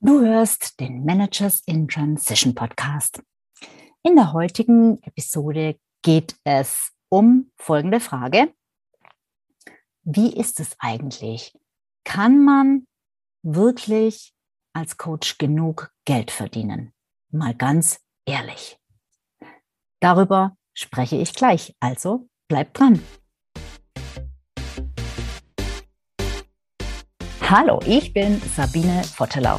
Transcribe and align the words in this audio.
Du 0.00 0.20
hörst 0.20 0.78
den 0.78 1.04
Managers 1.04 1.60
in 1.66 1.88
Transition 1.88 2.54
Podcast. 2.54 3.20
In 4.04 4.14
der 4.14 4.32
heutigen 4.32 5.02
Episode 5.02 5.76
geht 6.02 6.36
es 6.44 6.92
um 7.08 7.50
folgende 7.56 7.98
Frage. 7.98 8.54
Wie 10.04 10.32
ist 10.36 10.60
es 10.60 10.76
eigentlich? 10.78 11.52
Kann 12.04 12.44
man 12.44 12.86
wirklich 13.42 14.32
als 14.72 14.98
Coach 14.98 15.36
genug 15.36 15.92
Geld 16.04 16.30
verdienen? 16.30 16.92
Mal 17.32 17.56
ganz 17.56 17.98
ehrlich. 18.24 18.78
Darüber 19.98 20.56
spreche 20.74 21.16
ich 21.16 21.34
gleich, 21.34 21.74
also 21.80 22.28
bleib 22.46 22.72
dran. 22.72 23.02
Hallo, 27.40 27.80
ich 27.84 28.12
bin 28.12 28.40
Sabine 28.54 29.02
Vottelau 29.02 29.58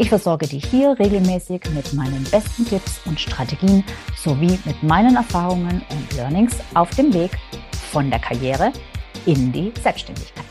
Ich 0.00 0.10
versorge 0.10 0.46
dich 0.46 0.64
hier 0.66 0.96
regelmäßig 0.96 1.60
mit 1.74 1.92
meinen 1.92 2.22
besten 2.30 2.64
Tipps 2.64 3.04
und 3.04 3.18
Strategien 3.18 3.82
sowie 4.16 4.56
mit 4.64 4.80
meinen 4.84 5.16
Erfahrungen 5.16 5.84
und 5.90 6.12
Learnings 6.14 6.56
auf 6.74 6.90
dem 6.90 7.12
Weg 7.12 7.36
von 7.90 8.08
der 8.08 8.20
Karriere 8.20 8.72
in 9.26 9.50
die 9.50 9.72
Selbstständigkeit. 9.80 10.44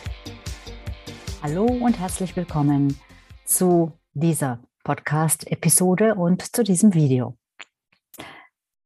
Hallo 1.42 1.64
und 1.64 1.98
herzlich 1.98 2.36
willkommen 2.36 3.00
zu 3.46 3.94
dieser 4.14 4.60
Podcast-Episode 4.84 6.16
und 6.16 6.54
zu 6.54 6.66
diesem 6.66 6.94
Video. 6.94 7.38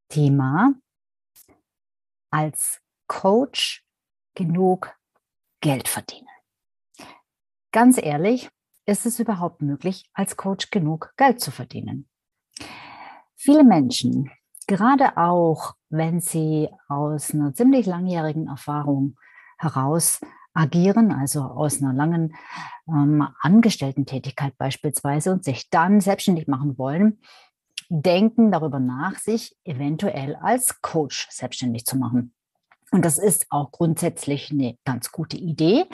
Thema 0.09 0.75
als 2.29 2.79
Coach 3.07 3.83
genug 4.35 4.95
Geld 5.59 5.87
verdienen. 5.87 6.27
Ganz 7.71 7.97
ehrlich, 7.97 8.51
ist 8.91 9.05
es 9.05 9.19
überhaupt 9.19 9.61
möglich, 9.61 10.09
als 10.13 10.35
Coach 10.35 10.69
genug 10.69 11.13
Geld 11.17 11.39
zu 11.39 11.49
verdienen? 11.49 12.07
Viele 13.35 13.63
Menschen, 13.63 14.29
gerade 14.67 15.17
auch 15.17 15.73
wenn 15.89 16.19
sie 16.19 16.69
aus 16.89 17.33
einer 17.33 17.53
ziemlich 17.53 17.85
langjährigen 17.85 18.47
Erfahrung 18.47 19.15
heraus 19.57 20.19
agieren, 20.53 21.13
also 21.13 21.41
aus 21.41 21.81
einer 21.81 21.93
langen 21.93 22.35
ähm, 22.87 23.27
Angestellten-Tätigkeit 23.39 24.57
beispielsweise 24.57 25.31
und 25.31 25.45
sich 25.45 25.69
dann 25.69 26.01
selbstständig 26.01 26.47
machen 26.47 26.77
wollen, 26.77 27.21
denken 27.87 28.51
darüber 28.51 28.79
nach, 28.79 29.17
sich 29.17 29.55
eventuell 29.63 30.35
als 30.35 30.81
Coach 30.81 31.29
selbstständig 31.29 31.85
zu 31.85 31.97
machen. 31.97 32.33
Und 32.91 33.05
das 33.05 33.17
ist 33.17 33.45
auch 33.49 33.71
grundsätzlich 33.71 34.51
eine 34.51 34.77
ganz 34.83 35.11
gute 35.13 35.37
Idee. 35.37 35.85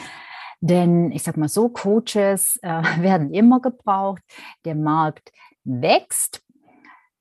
Denn 0.60 1.12
ich 1.12 1.24
sage 1.24 1.40
mal 1.40 1.50
so, 1.50 1.70
Coaches 1.70 2.60
äh, 2.62 2.82
werden 3.02 3.34
immer 3.34 3.60
gebraucht. 3.62 4.22
Der 4.66 4.76
Markt 4.76 5.32
wächst. 5.64 6.42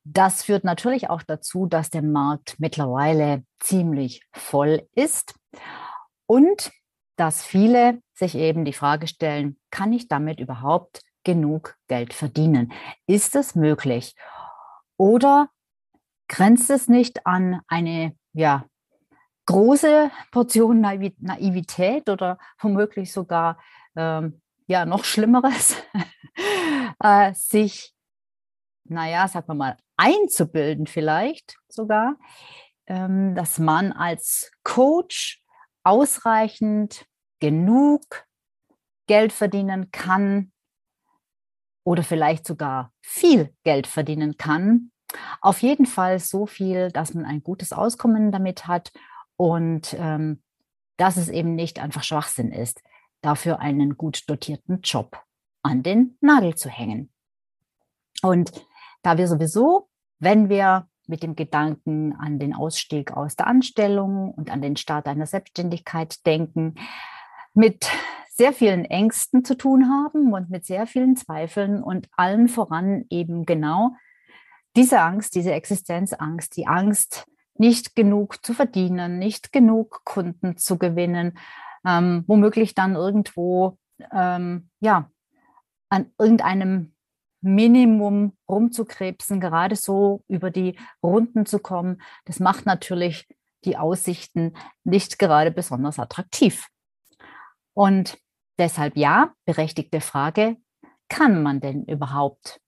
Das 0.05 0.45
führt 0.45 0.65
natürlich 0.65 1.11
auch 1.11 1.23
dazu, 1.23 1.67
dass 1.67 1.91
der 1.91 2.03
Markt 2.03 2.57
mittlerweile 2.59 3.45
ziemlich 3.59 4.23
voll 4.33 4.87
ist 4.95 5.35
und 6.27 6.71
dass 7.17 7.43
viele 7.43 8.01
sich 8.15 8.37
eben 8.37 8.65
die 8.65 8.73
Frage 8.73 9.09
stellen, 9.09 9.59
kann 9.71 9.93
ich 9.93 10.07
damit 10.07 10.39
überhaupt 10.39 11.03
genug 11.25 11.77
Geld 11.89 12.15
verdienen? 12.15 12.73
Ist 13.07 13.35
es 13.35 13.57
möglich? 13.57 14.15
Oder 14.97 15.49
grenzt 16.29 16.71
es 16.71 16.89
nicht 16.89 17.27
an 17.27 17.61
eine 17.67 18.15
ja, 18.33 18.67
große 19.47 20.11
Portion 20.31 20.81
Naivität 20.81 22.09
oder 22.09 22.39
womöglich 22.59 23.13
sogar 23.13 23.59
ähm, 23.97 24.41
ja 24.67 24.85
noch 24.85 25.05
Schlimmeres, 25.05 25.77
äh, 27.03 27.33
sich, 27.35 27.95
naja, 28.85 29.27
sagen 29.29 29.49
wir 29.49 29.55
mal, 29.55 29.77
einzubilden 29.97 30.87
vielleicht 30.87 31.57
sogar, 31.69 32.17
ähm, 32.87 33.35
dass 33.35 33.59
man 33.59 33.93
als 33.93 34.51
Coach 34.63 35.43
ausreichend 35.85 37.07
genug 37.41 38.27
Geld 39.07 39.33
verdienen 39.33 39.91
kann 39.93 40.53
oder 41.85 42.03
vielleicht 42.03 42.47
sogar 42.47 42.93
viel 43.01 43.55
Geld 43.63 43.87
verdienen 43.87 44.37
kann. 44.37 44.91
Auf 45.41 45.63
jeden 45.63 45.87
Fall 45.87 46.19
so 46.19 46.47
viel, 46.47 46.91
dass 46.91 47.15
man 47.15 47.25
ein 47.25 47.43
gutes 47.43 47.73
Auskommen 47.73 48.33
damit 48.33 48.67
hat 48.67 48.91
und 49.37 49.95
ähm, 49.99 50.43
dass 50.97 51.17
es 51.17 51.29
eben 51.29 51.55
nicht 51.55 51.79
einfach 51.79 52.03
Schwachsinn 52.03 52.53
ist, 52.53 52.83
dafür 53.21 53.61
einen 53.61 53.97
gut 53.97 54.29
dotierten 54.29 54.81
Job 54.83 55.23
an 55.63 55.83
den 55.83 56.17
Nagel 56.21 56.55
zu 56.55 56.69
hängen. 56.69 57.11
Und 58.23 58.53
da 59.03 59.19
wir 59.19 59.29
sowieso, 59.29 59.89
wenn 60.19 60.49
wir 60.49 60.89
mit 61.07 61.23
dem 61.23 61.37
Gedanken 61.37 62.15
an 62.15 62.39
den 62.39 62.55
Ausstieg 62.55 63.13
aus 63.13 63.37
der 63.37 63.47
Anstellung 63.47 64.33
und 64.33 64.51
an 64.51 64.63
den 64.63 64.77
Start 64.77 65.07
einer 65.07 65.27
Selbstständigkeit 65.27 66.25
denken, 66.27 66.75
mit 67.55 67.89
sehr 68.31 68.53
vielen 68.53 68.85
Ängsten 68.85 69.45
zu 69.45 69.57
tun 69.57 69.89
haben 69.89 70.33
und 70.33 70.51
mit 70.51 70.67
sehr 70.67 70.87
vielen 70.87 71.17
Zweifeln 71.17 71.83
und 71.83 72.09
allen 72.17 72.49
voran 72.49 73.05
eben 73.09 73.47
genau 73.47 73.93
diese 74.77 75.01
Angst, 75.01 75.35
diese 75.35 75.53
Existenzangst, 75.53 76.55
die 76.57 76.67
Angst, 76.67 77.27
nicht 77.61 77.95
genug 77.95 78.45
zu 78.45 78.55
verdienen, 78.55 79.19
nicht 79.19 79.53
genug 79.53 80.05
Kunden 80.05 80.57
zu 80.57 80.79
gewinnen, 80.79 81.39
ähm, 81.87 82.25
womöglich 82.27 82.75
dann 82.75 82.95
irgendwo 82.95 83.79
ähm, 84.13 84.71
ja, 84.81 85.11
an 85.89 86.13
irgendeinem 86.19 86.95
Minimum 87.41 88.37
rumzukrebsen, 88.49 89.41
gerade 89.41 89.77
so 89.77 90.25
über 90.29 90.51
die 90.51 90.79
Runden 91.03 91.47
zu 91.47 91.59
kommen, 91.59 92.03
das 92.25 92.41
macht 92.41 92.67
natürlich 92.67 93.29
die 93.65 93.77
Aussichten 93.77 94.55
nicht 94.85 95.19
gerade 95.19 95.51
besonders 95.51 95.99
attraktiv. 95.99 96.69
Und 97.73 98.19
deshalb 98.59 98.97
ja, 98.97 99.35
berechtigte 99.45 100.01
Frage, 100.01 100.57
kann 101.09 101.43
man 101.43 101.61
denn 101.61 101.85
überhaupt 101.85 102.61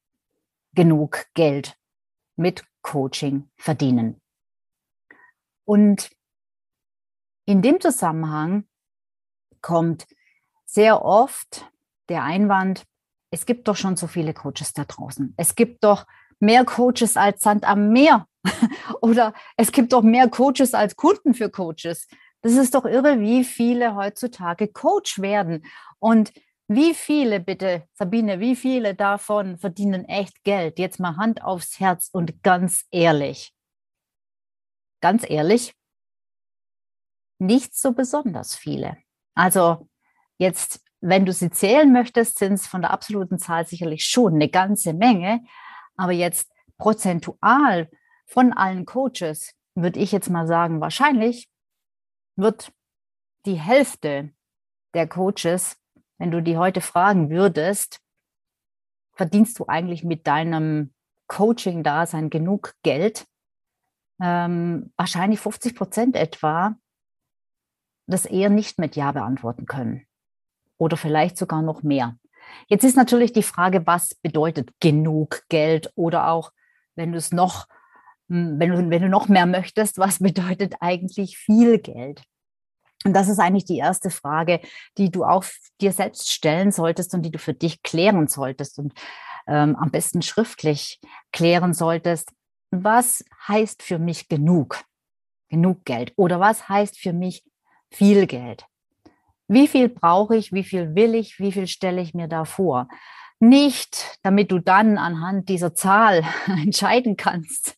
genug 0.75 1.26
Geld 1.34 1.76
mit 2.37 2.65
Coaching 2.82 3.50
verdienen? 3.56 4.20
Und 5.69 6.11
in 7.45 7.61
dem 7.61 7.79
Zusammenhang 7.79 8.65
kommt 9.61 10.06
sehr 10.65 11.05
oft 11.05 11.71
der 12.09 12.23
Einwand, 12.23 12.84
es 13.31 13.45
gibt 13.45 13.69
doch 13.69 13.77
schon 13.77 13.95
so 13.95 14.06
viele 14.06 14.33
Coaches 14.33 14.73
da 14.73 14.84
draußen. 14.84 15.34
Es 15.37 15.56
gibt 15.56 15.84
doch 15.84 16.06
mehr 16.41 16.65
Coaches 16.65 17.19
als 17.19 17.43
Sand 17.43 17.69
am 17.69 17.91
Meer. 17.91 18.27
Oder 19.03 19.34
es 19.59 19.71
gibt 19.71 19.93
doch 19.93 20.01
mehr 20.01 20.31
Coaches 20.31 20.73
als 20.73 20.97
Kunden 20.97 21.34
für 21.34 21.51
Coaches. 21.51 22.09
Das 22.41 22.53
ist 22.53 22.75
doch 22.75 22.87
irre, 22.87 23.21
wie 23.21 23.45
viele 23.45 23.95
heutzutage 23.95 24.69
Coach 24.69 25.19
werden. 25.19 25.67
Und 25.99 26.33
wie 26.67 26.95
viele, 26.95 27.41
bitte, 27.41 27.87
Sabine, 27.93 28.41
wie 28.41 28.56
viele 28.56 28.95
davon 28.95 29.59
verdienen 29.59 30.06
echt 30.06 30.45
Geld? 30.45 30.79
Jetzt 30.79 30.99
mal 30.99 31.19
Hand 31.19 31.43
aufs 31.43 31.79
Herz 31.79 32.09
und 32.11 32.43
ganz 32.43 32.87
ehrlich 32.91 33.53
ganz 35.00 35.29
ehrlich, 35.29 35.75
nicht 37.39 37.77
so 37.77 37.93
besonders 37.93 38.56
viele. 38.56 38.97
Also 39.35 39.89
jetzt, 40.39 40.83
wenn 41.00 41.25
du 41.25 41.33
sie 41.33 41.50
zählen 41.50 41.93
möchtest, 41.93 42.39
sind 42.39 42.55
es 42.55 42.67
von 42.67 42.83
der 42.83 42.91
absoluten 42.91 43.39
Zahl 43.39 43.67
sicherlich 43.67 44.05
schon 44.05 44.35
eine 44.35 44.49
ganze 44.49 44.93
Menge. 44.93 45.45
Aber 45.97 46.12
jetzt 46.12 46.50
prozentual 46.77 47.91
von 48.27 48.53
allen 48.53 48.85
Coaches 48.85 49.55
würde 49.75 50.00
ich 50.00 50.12
jetzt 50.12 50.31
mal 50.31 50.47
sagen, 50.47 50.81
wahrscheinlich 50.81 51.49
wird 52.37 52.73
die 53.47 53.59
Hälfte 53.59 54.33
der 54.94 55.06
Coaches, 55.06 55.77
wenn 56.19 56.31
du 56.31 56.43
die 56.43 56.56
heute 56.56 56.81
fragen 56.81 57.31
würdest, 57.31 58.01
verdienst 59.12 59.59
du 59.59 59.67
eigentlich 59.67 60.05
mit 60.05 60.27
deinem 60.27 60.93
Coaching-Dasein 61.29 62.31
genug 62.31 62.75
Geld, 62.83 63.27
ähm, 64.20 64.93
wahrscheinlich 64.97 65.41
50 65.41 65.75
Prozent 65.75 66.17
etwa 66.17 66.76
das 68.06 68.25
eher 68.25 68.50
nicht 68.50 68.79
mit 68.79 68.97
Ja 68.97 69.12
beantworten 69.12 69.67
können. 69.67 70.06
Oder 70.79 70.97
vielleicht 70.97 71.37
sogar 71.37 71.62
noch 71.62 71.82
mehr. 71.82 72.17
Jetzt 72.67 72.85
ist 72.85 72.97
natürlich 72.97 73.32
die 73.32 73.43
Frage, 73.43 73.87
was 73.87 74.15
bedeutet 74.15 74.70
genug 74.81 75.43
Geld 75.49 75.93
oder 75.94 76.29
auch, 76.29 76.53
wenn 76.97 77.12
du 77.12 77.19
es 77.19 77.32
noch, 77.32 77.67
hm, 78.29 78.59
wenn 78.59 78.70
du, 78.70 78.91
wenn 78.91 79.03
du 79.03 79.09
noch 79.09 79.29
mehr 79.29 79.47
möchtest, 79.47 79.99
was 79.99 80.19
bedeutet 80.20 80.76
eigentlich 80.81 81.37
viel 81.38 81.79
Geld? 81.79 82.23
Und 83.05 83.12
das 83.15 83.29
ist 83.29 83.38
eigentlich 83.38 83.65
die 83.65 83.79
erste 83.79 84.11
Frage, 84.11 84.61
die 84.97 85.11
du 85.11 85.25
auch 85.25 85.44
dir 85.81 85.93
selbst 85.93 86.32
stellen 86.32 86.73
solltest 86.73 87.15
und 87.15 87.23
die 87.23 87.31
du 87.31 87.38
für 87.38 87.55
dich 87.55 87.82
klären 87.82 88.26
solltest 88.26 88.79
und 88.79 88.93
ähm, 89.47 89.76
am 89.76 89.91
besten 89.91 90.20
schriftlich 90.20 91.00
klären 91.32 91.75
solltest. 91.75 92.32
Was 92.70 93.25
heißt 93.47 93.82
für 93.82 93.99
mich 93.99 94.29
genug? 94.29 94.85
Genug 95.49 95.85
Geld. 95.85 96.12
Oder 96.17 96.41
was 96.41 96.69
heißt 96.69 96.99
für 96.99 97.12
mich 97.12 97.44
viel 97.91 98.26
Geld? 98.26 98.67
Wie 99.47 99.67
viel 99.67 99.88
brauche 99.88 100.37
ich? 100.37 100.53
Wie 100.53 100.65
viel 100.65 100.94
will 100.94 101.15
ich? 101.15 101.38
Wie 101.38 101.53
viel 101.53 101.67
stelle 101.67 102.03
ich 102.03 102.12
mir 102.12 102.29
da 102.29 102.44
vor? 102.44 102.88
Nicht, 103.41 104.19
damit 104.23 104.53
du 104.53 104.59
dann 104.59 104.99
anhand 104.99 105.49
dieser 105.49 105.75
Zahl 105.75 106.25
entscheiden 106.47 107.17
kannst, 107.17 107.76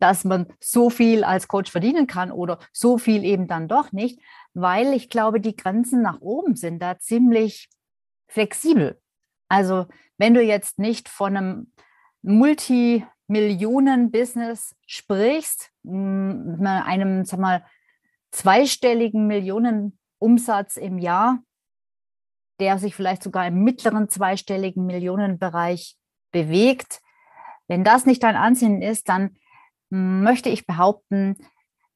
dass 0.00 0.24
man 0.24 0.46
so 0.60 0.88
viel 0.88 1.22
als 1.22 1.48
Coach 1.48 1.70
verdienen 1.70 2.06
kann 2.06 2.30
oder 2.30 2.58
so 2.72 2.96
viel 2.96 3.24
eben 3.24 3.46
dann 3.46 3.68
doch 3.68 3.92
nicht, 3.92 4.20
weil 4.54 4.94
ich 4.94 5.10
glaube, 5.10 5.40
die 5.40 5.56
Grenzen 5.56 6.00
nach 6.00 6.20
oben 6.20 6.56
sind 6.56 6.80
da 6.80 6.98
ziemlich 6.98 7.68
flexibel. 8.28 9.00
Also 9.48 9.86
wenn 10.16 10.34
du 10.34 10.42
jetzt 10.42 10.78
nicht 10.78 11.08
von 11.08 11.36
einem 11.36 11.72
Multimillionen-Business 13.28 14.74
sprichst, 14.86 15.70
einem, 15.84 17.24
sag 17.24 17.40
mal, 17.40 17.64
zweistelligen 18.30 19.26
Millionenumsatz 19.26 20.76
im 20.76 20.98
Jahr, 20.98 21.38
der 22.60 22.78
sich 22.78 22.94
vielleicht 22.94 23.22
sogar 23.22 23.46
im 23.46 23.62
mittleren 23.64 24.08
zweistelligen 24.08 24.86
Millionenbereich 24.86 25.96
bewegt. 26.32 27.00
Wenn 27.68 27.84
das 27.84 28.06
nicht 28.06 28.22
dein 28.22 28.36
Ansinnen 28.36 28.82
ist, 28.82 29.08
dann 29.08 29.36
möchte 29.90 30.48
ich 30.48 30.66
behaupten, 30.66 31.36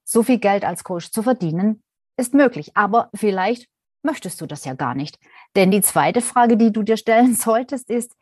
so 0.04 0.22
viel 0.22 0.38
Geld 0.38 0.64
als 0.64 0.82
Coach 0.82 1.10
zu 1.10 1.22
verdienen, 1.22 1.82
ist 2.16 2.34
möglich. 2.34 2.72
Aber 2.74 3.10
vielleicht 3.14 3.68
möchtest 4.02 4.40
du 4.40 4.46
das 4.46 4.64
ja 4.64 4.74
gar 4.74 4.94
nicht. 4.94 5.18
Denn 5.54 5.70
die 5.70 5.82
zweite 5.82 6.20
Frage, 6.20 6.56
die 6.56 6.72
du 6.72 6.82
dir 6.82 6.96
stellen 6.96 7.34
solltest, 7.36 7.90
ist, 7.90 8.16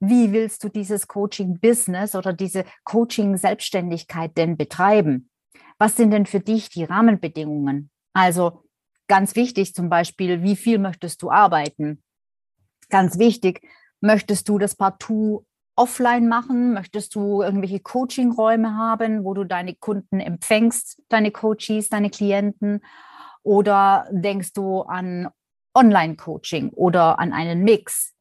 wie 0.00 0.32
willst 0.32 0.64
du 0.64 0.70
dieses 0.70 1.06
Coaching-Business 1.06 2.14
oder 2.14 2.32
diese 2.32 2.64
Coaching-Selbstständigkeit 2.84 4.36
denn 4.36 4.56
betreiben? 4.56 5.30
Was 5.78 5.96
sind 5.96 6.10
denn 6.10 6.26
für 6.26 6.40
dich 6.40 6.70
die 6.70 6.84
Rahmenbedingungen? 6.84 7.90
Also 8.14 8.64
ganz 9.08 9.36
wichtig 9.36 9.74
zum 9.74 9.90
Beispiel, 9.90 10.42
wie 10.42 10.56
viel 10.56 10.78
möchtest 10.78 11.22
du 11.22 11.30
arbeiten? 11.30 12.02
Ganz 12.88 13.18
wichtig, 13.18 13.60
möchtest 14.00 14.48
du 14.48 14.58
das 14.58 14.74
partout 14.74 15.44
offline 15.76 16.28
machen? 16.28 16.72
Möchtest 16.72 17.14
du 17.14 17.42
irgendwelche 17.42 17.80
Coaching-Räume 17.80 18.76
haben, 18.76 19.24
wo 19.24 19.34
du 19.34 19.44
deine 19.44 19.74
Kunden 19.74 20.20
empfängst, 20.20 21.02
deine 21.08 21.30
Coaches, 21.30 21.88
deine 21.88 22.10
Klienten? 22.10 22.80
Oder 23.42 24.06
denkst 24.10 24.52
du 24.54 24.82
an 24.82 25.28
Online-Coaching 25.74 26.70
oder 26.70 27.18
an 27.18 27.32
einen 27.32 27.62
Mix? 27.64 28.14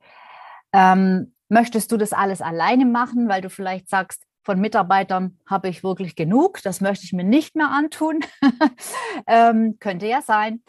Ähm, 0.72 1.34
möchtest 1.50 1.92
du 1.92 1.98
das 1.98 2.14
alles 2.14 2.42
alleine 2.42 2.86
machen, 2.86 3.28
weil 3.28 3.42
du 3.42 3.50
vielleicht 3.50 3.90
sagst, 3.90 4.24
von 4.44 4.60
Mitarbeitern 4.60 5.38
habe 5.46 5.68
ich 5.68 5.84
wirklich 5.84 6.16
genug, 6.16 6.62
das 6.64 6.82
möchte 6.82 7.06
ich 7.06 7.14
mir 7.14 7.24
nicht 7.24 7.56
mehr 7.56 7.70
antun? 7.70 8.22
ähm, 9.28 9.78
könnte 9.80 10.08
ja 10.08 10.22
sein. 10.22 10.64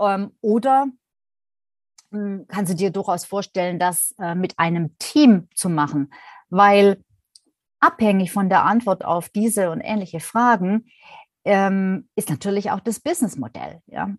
Ähm, 0.00 0.32
oder 0.40 0.88
hm, 2.10 2.46
kannst 2.48 2.72
du 2.72 2.76
dir 2.76 2.90
durchaus 2.90 3.24
vorstellen, 3.24 3.78
das 3.78 4.14
äh, 4.18 4.34
mit 4.34 4.58
einem 4.58 4.96
Team 4.98 5.48
zu 5.54 5.70
machen, 5.70 6.12
weil 6.50 7.02
abhängig 7.80 8.32
von 8.32 8.48
der 8.48 8.64
Antwort 8.64 9.04
auf 9.04 9.28
diese 9.28 9.70
und 9.70 9.80
ähnliche 9.80 10.20
Fragen 10.20 10.86
ähm, 11.44 12.08
ist 12.14 12.30
natürlich 12.30 12.70
auch 12.70 12.80
das 12.80 13.00
Businessmodell. 13.00 13.80
Ja? 13.86 14.14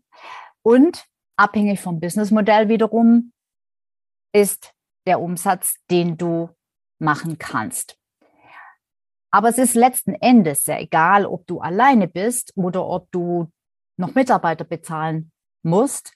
Und 0.62 1.06
abhängig 1.38 1.80
vom 1.80 2.00
Businessmodell 2.00 2.68
wiederum 2.68 3.32
ist 4.34 4.74
der 5.06 5.20
Umsatz, 5.20 5.76
den 5.90 6.18
du 6.18 6.50
machen 7.00 7.38
kannst. 7.38 7.98
Aber 9.32 9.50
es 9.50 9.58
ist 9.58 9.74
letzten 9.74 10.14
Endes 10.14 10.64
sehr 10.64 10.80
egal, 10.80 11.26
ob 11.26 11.48
du 11.48 11.60
alleine 11.60 12.08
bist 12.08 12.54
oder 12.56 12.86
ob 12.86 13.12
du 13.12 13.52
noch 13.98 14.14
Mitarbeiter 14.14 14.64
bezahlen 14.64 15.32
musst. 15.64 16.14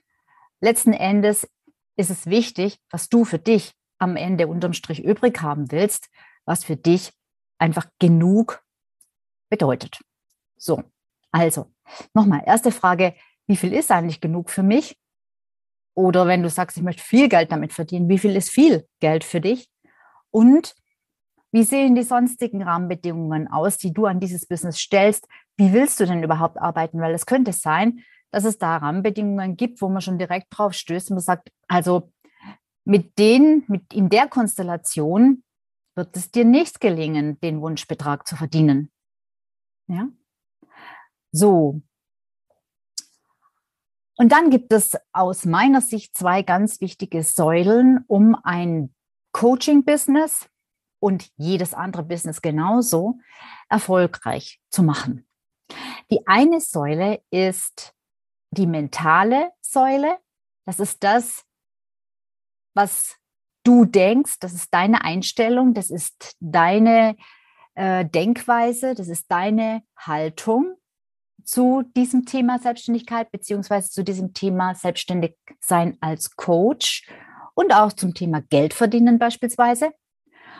Letzten 0.62 0.94
Endes 0.94 1.50
ist 1.96 2.12
es 2.12 2.28
wichtig, 2.28 2.80
was 2.92 3.10
du 3.10 3.26
für 3.26 3.40
dich 3.40 3.74
am 3.98 4.16
Ende 4.16 4.48
unterm 4.48 4.74
Strich 4.74 5.04
übrig 5.04 5.42
haben 5.42 5.72
willst, 5.72 6.10
was 6.46 6.64
für 6.64 6.76
dich 6.76 7.12
einfach 7.58 7.88
genug 8.00 8.64
bedeutet. 9.50 10.00
So, 10.56 10.84
also 11.32 11.72
nochmal, 12.14 12.44
erste 12.46 12.72
Frage, 12.72 13.16
wie 13.48 13.58
viel 13.58 13.74
ist 13.74 13.92
eigentlich 13.92 14.22
genug 14.22 14.50
für 14.50 14.64
mich? 14.64 14.98
Oder 15.98 16.28
wenn 16.28 16.44
du 16.44 16.50
sagst, 16.52 16.78
ich 16.78 16.84
möchte 16.84 17.02
viel 17.02 17.28
Geld 17.28 17.52
damit 17.52 17.74
verdienen, 17.74 18.08
wie 18.08 18.20
viel 18.20 18.36
ist 18.36 18.52
viel 18.52 18.88
Geld 19.00 19.24
für 19.24 19.42
dich? 19.42 19.68
Und 20.30 20.76
wie 21.52 21.64
sehen 21.64 21.96
die 21.96 22.04
sonstigen 22.04 22.62
Rahmenbedingungen 22.62 23.48
aus, 23.48 23.80
die 23.80 23.94
du 23.94 24.06
an 24.06 24.20
dieses 24.20 24.46
Business 24.46 24.78
stellst? 24.78 25.28
Wie 25.56 25.74
willst 25.74 26.00
du 26.00 26.06
denn 26.06 26.22
überhaupt 26.22 26.60
arbeiten? 26.60 27.02
Weil 27.02 27.16
es 27.16 27.26
könnte 27.26 27.52
sein, 27.52 28.04
dass 28.30 28.46
es 28.46 28.60
da 28.60 28.78
Rahmenbedingungen 28.78 29.58
gibt, 29.58 29.82
wo 29.82 29.90
man 29.90 30.02
schon 30.02 30.20
direkt 30.20 30.48
drauf 30.52 30.74
stößt 30.74 31.10
und 31.10 31.16
man 31.16 31.24
sagt, 31.24 31.52
also 31.68 32.12
mit 32.86 33.18
denen, 33.18 33.64
mit 33.68 33.92
in 33.92 34.10
der 34.10 34.28
Konstellation 34.28 35.44
wird 35.96 36.16
es 36.16 36.30
dir 36.30 36.46
nicht 36.46 36.80
gelingen, 36.80 37.40
den 37.40 37.60
Wunschbetrag 37.60 38.28
zu 38.28 38.36
verdienen. 38.36 38.92
Ja? 39.88 40.10
So. 41.32 41.82
Und 44.18 44.32
dann 44.32 44.50
gibt 44.50 44.74
es 44.74 44.98
aus 45.14 45.46
meiner 45.46 45.80
Sicht 45.80 46.18
zwei 46.18 46.42
ganz 46.42 46.82
wichtige 46.82 47.24
Säulen, 47.24 48.04
um 48.08 48.36
ein 48.44 48.94
Coaching-Business 49.32 50.50
und 51.00 51.30
jedes 51.38 51.76
andere 51.76 52.04
Business 52.04 52.42
genauso 52.42 53.20
erfolgreich 53.70 54.60
zu 54.72 54.82
machen. 54.82 55.28
Die 56.10 56.26
eine 56.26 56.60
Säule 56.60 57.22
ist 57.30 57.94
die 58.52 58.66
mentale 58.66 59.52
Säule. 59.62 60.18
Das 60.66 60.80
ist 60.80 61.04
das, 61.04 61.44
was 62.74 63.18
du 63.64 63.86
denkst, 63.86 64.40
das 64.40 64.54
ist 64.54 64.74
deine 64.74 65.04
Einstellung, 65.04 65.74
das 65.74 65.92
ist 65.92 66.36
deine 66.40 67.18
äh, 67.76 68.06
Denkweise, 68.06 68.96
das 68.96 69.10
ist 69.10 69.30
deine 69.30 69.84
Haltung 69.96 70.77
zu 71.48 71.84
diesem 71.96 72.26
Thema 72.26 72.60
Selbstständigkeit 72.60 73.32
beziehungsweise 73.32 73.90
zu 73.90 74.04
diesem 74.04 74.34
Thema 74.34 74.76
Selbstständig 74.76 75.36
sein 75.62 75.98
als 76.02 76.36
Coach 76.36 77.10
und 77.56 77.74
auch 77.74 77.94
zum 77.94 78.14
Thema 78.14 78.42
Geld 78.42 78.74
verdienen 78.74 79.18
beispielsweise. 79.18 79.94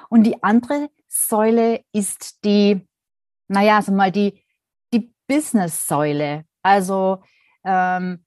Und 0.10 0.24
die 0.24 0.42
andere 0.42 0.90
Säule 1.10 1.82
ist 1.92 2.44
die, 2.46 2.88
naja, 3.50 3.76
also 3.76 3.92
mal 3.92 4.14
die, 4.14 4.42
die 4.94 5.14
Business-Säule, 5.28 6.46
also 6.64 7.22
ähm, 7.66 8.24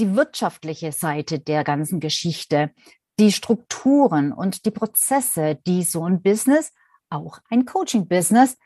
die 0.00 0.16
wirtschaftliche 0.16 0.90
Seite 0.90 1.38
der 1.38 1.62
ganzen 1.62 2.00
Geschichte, 2.00 2.72
die 3.20 3.30
Strukturen 3.30 4.32
und 4.32 4.64
die 4.64 4.72
Prozesse, 4.72 5.60
die 5.64 5.84
so 5.84 6.04
ein 6.04 6.22
Business, 6.22 6.72
auch 7.08 7.38
ein 7.50 7.66
Coaching-Business, 7.66 8.58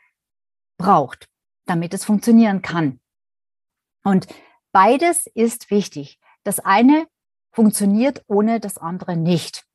braucht, 0.79 1.27
damit 1.67 1.93
es 1.93 2.05
funktionieren 2.05 2.63
kann. 2.63 2.99
Und 4.05 4.27
beides 4.71 5.27
ist 5.33 5.71
wichtig. 5.71 6.19
Das 6.43 6.59
eine 6.59 7.07
funktioniert 7.51 8.23
ohne 8.27 8.59
das 8.59 8.77
andere 8.77 9.17
nicht. 9.17 9.65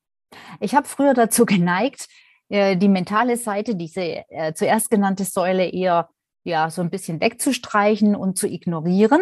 Ich 0.60 0.75
habe 0.75 0.87
früher 0.87 1.12
dazu 1.12 1.44
geneigt, 1.46 2.06
äh, 2.49 2.76
die 2.76 2.88
mentale 2.88 3.37
Seite, 3.37 3.75
diese 3.75 4.25
äh, 4.28 4.54
zuerst 4.54 4.88
genannte 4.88 5.25
Säule 5.25 5.68
eher 5.68 6.08
ja 6.44 6.70
so 6.70 6.80
ein 6.80 6.90
bisschen 6.90 7.20
wegzustreichen 7.20 8.14
und 8.14 8.38
zu 8.38 8.46
ignorieren. 8.46 9.20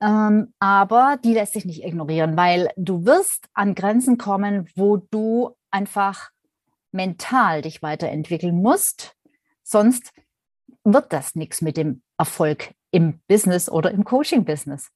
Ähm, 0.00 0.54
aber 0.60 1.18
die 1.22 1.34
lässt 1.34 1.52
sich 1.52 1.66
nicht 1.66 1.84
ignorieren, 1.84 2.36
weil 2.36 2.70
du 2.76 3.04
wirst 3.04 3.48
an 3.52 3.74
Grenzen 3.74 4.16
kommen, 4.16 4.70
wo 4.74 4.96
du 4.96 5.56
einfach 5.70 6.30
mental 6.92 7.62
dich 7.62 7.82
weiterentwickeln 7.82 8.62
musst. 8.62 9.14
Sonst 9.62 10.12
wird 10.84 11.12
das 11.12 11.34
nichts 11.34 11.60
mit 11.60 11.76
dem 11.76 12.02
Erfolg 12.16 12.72
im 12.90 13.20
Business 13.28 13.68
oder 13.70 13.90
im 13.90 14.04
Coaching-Business. 14.04 14.90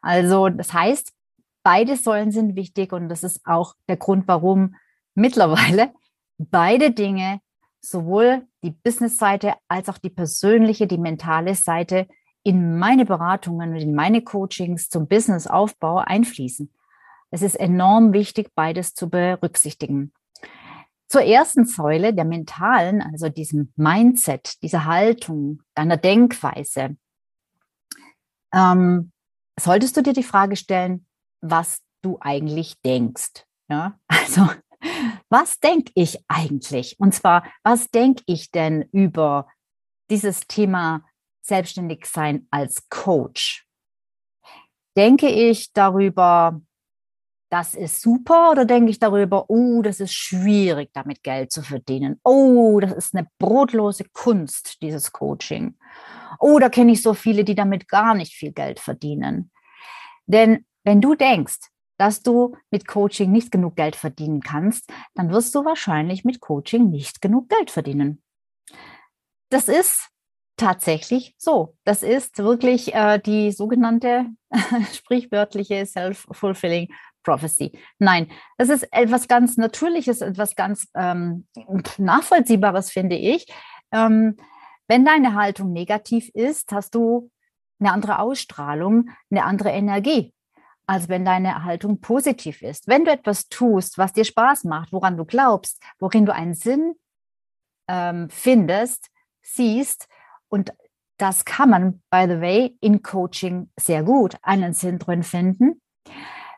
Also 0.00 0.48
das 0.48 0.72
heißt, 0.72 1.12
beide 1.62 1.96
Säulen 1.96 2.30
sind 2.30 2.56
wichtig 2.56 2.92
und 2.92 3.08
das 3.08 3.24
ist 3.24 3.40
auch 3.44 3.74
der 3.88 3.96
Grund, 3.96 4.28
warum 4.28 4.76
mittlerweile 5.14 5.92
beide 6.38 6.90
Dinge, 6.90 7.40
sowohl 7.80 8.46
die 8.62 8.70
Business-Seite 8.70 9.54
als 9.68 9.88
auch 9.88 9.98
die 9.98 10.10
persönliche, 10.10 10.86
die 10.86 10.98
mentale 10.98 11.54
Seite 11.54 12.08
in 12.42 12.78
meine 12.78 13.04
Beratungen 13.04 13.70
und 13.70 13.76
in 13.76 13.94
meine 13.94 14.22
Coachings 14.22 14.88
zum 14.88 15.08
Businessaufbau 15.08 15.98
einfließen. 15.98 16.72
Es 17.30 17.42
ist 17.42 17.56
enorm 17.56 18.12
wichtig, 18.12 18.50
beides 18.54 18.94
zu 18.94 19.08
berücksichtigen. 19.10 20.12
Zur 21.08 21.22
ersten 21.22 21.64
Säule 21.64 22.14
der 22.14 22.24
mentalen, 22.24 23.02
also 23.02 23.28
diesem 23.28 23.72
Mindset, 23.76 24.62
dieser 24.62 24.84
Haltung, 24.84 25.62
deiner 25.74 25.96
Denkweise, 25.96 26.96
ähm, 28.54 29.12
solltest 29.58 29.96
du 29.96 30.02
dir 30.02 30.12
die 30.12 30.22
Frage 30.22 30.56
stellen, 30.56 31.06
was 31.40 31.80
du 32.02 32.18
eigentlich 32.20 32.80
denkst. 32.82 33.44
Ja, 33.68 33.98
also 34.08 34.48
was 35.28 35.58
denke 35.58 35.92
ich 35.94 36.18
eigentlich? 36.28 36.98
Und 36.98 37.14
zwar, 37.14 37.44
was 37.62 37.90
denke 37.90 38.22
ich 38.26 38.50
denn 38.50 38.82
über 38.92 39.48
dieses 40.10 40.46
Thema 40.46 41.04
Selbstständigsein 41.42 42.46
als 42.50 42.88
Coach? 42.88 43.66
Denke 44.96 45.28
ich 45.28 45.72
darüber, 45.72 46.60
das 47.50 47.74
ist 47.74 48.00
super 48.00 48.50
oder 48.50 48.64
denke 48.64 48.90
ich 48.90 48.98
darüber, 48.98 49.48
oh, 49.48 49.82
das 49.82 50.00
ist 50.00 50.14
schwierig, 50.14 50.90
damit 50.92 51.22
Geld 51.22 51.50
zu 51.52 51.62
verdienen? 51.62 52.20
Oh, 52.22 52.78
das 52.80 52.92
ist 52.92 53.14
eine 53.14 53.28
brotlose 53.38 54.04
Kunst, 54.12 54.82
dieses 54.82 55.12
Coaching. 55.12 55.76
Oh, 56.38 56.58
da 56.58 56.68
kenne 56.68 56.92
ich 56.92 57.02
so 57.02 57.14
viele, 57.14 57.44
die 57.44 57.54
damit 57.54 57.88
gar 57.88 58.14
nicht 58.14 58.34
viel 58.34 58.52
Geld 58.52 58.80
verdienen. 58.80 59.50
Denn 60.26 60.64
wenn 60.84 61.00
du 61.00 61.14
denkst, 61.14 61.70
dass 61.98 62.22
du 62.22 62.56
mit 62.70 62.86
Coaching 62.86 63.30
nicht 63.30 63.50
genug 63.50 63.76
Geld 63.76 63.96
verdienen 63.96 64.40
kannst, 64.40 64.92
dann 65.14 65.30
wirst 65.30 65.54
du 65.54 65.64
wahrscheinlich 65.64 66.24
mit 66.24 66.40
Coaching 66.40 66.90
nicht 66.90 67.20
genug 67.20 67.48
Geld 67.48 67.70
verdienen. 67.70 68.22
Das 69.50 69.68
ist 69.68 70.10
tatsächlich 70.56 71.34
so. 71.38 71.76
Das 71.84 72.02
ist 72.02 72.38
wirklich 72.38 72.94
äh, 72.94 73.18
die 73.18 73.52
sogenannte 73.52 74.26
sprichwörtliche 74.92 75.86
Self-Fulfilling 75.86 76.88
Prophecy. 77.22 77.72
Nein, 77.98 78.30
das 78.58 78.68
ist 78.68 78.86
etwas 78.92 79.28
ganz 79.28 79.56
Natürliches, 79.56 80.20
etwas 80.20 80.54
ganz 80.54 80.88
ähm, 80.94 81.46
Nachvollziehbares, 81.96 82.90
finde 82.90 83.16
ich. 83.16 83.46
Ähm, 83.92 84.36
wenn 84.88 85.04
deine 85.04 85.34
Haltung 85.34 85.72
negativ 85.72 86.28
ist, 86.34 86.72
hast 86.72 86.94
du 86.94 87.30
eine 87.80 87.92
andere 87.92 88.18
Ausstrahlung, 88.18 89.10
eine 89.30 89.44
andere 89.44 89.70
Energie, 89.70 90.32
als 90.86 91.08
wenn 91.08 91.24
deine 91.24 91.64
Haltung 91.64 92.00
positiv 92.00 92.62
ist. 92.62 92.86
Wenn 92.86 93.04
du 93.04 93.10
etwas 93.10 93.48
tust, 93.48 93.98
was 93.98 94.12
dir 94.12 94.24
Spaß 94.24 94.64
macht, 94.64 94.92
woran 94.92 95.16
du 95.16 95.24
glaubst, 95.24 95.82
worin 95.98 96.26
du 96.26 96.34
einen 96.34 96.54
Sinn 96.54 96.94
ähm, 97.88 98.28
findest, 98.30 99.10
siehst, 99.42 100.08
und 100.48 100.72
das 101.18 101.44
kann 101.44 101.70
man, 101.70 102.02
by 102.10 102.26
the 102.28 102.40
way, 102.40 102.76
in 102.80 103.02
Coaching 103.02 103.70
sehr 103.78 104.02
gut 104.02 104.36
einen 104.42 104.72
Sinn 104.72 104.98
drin 104.98 105.22
finden. 105.22 105.80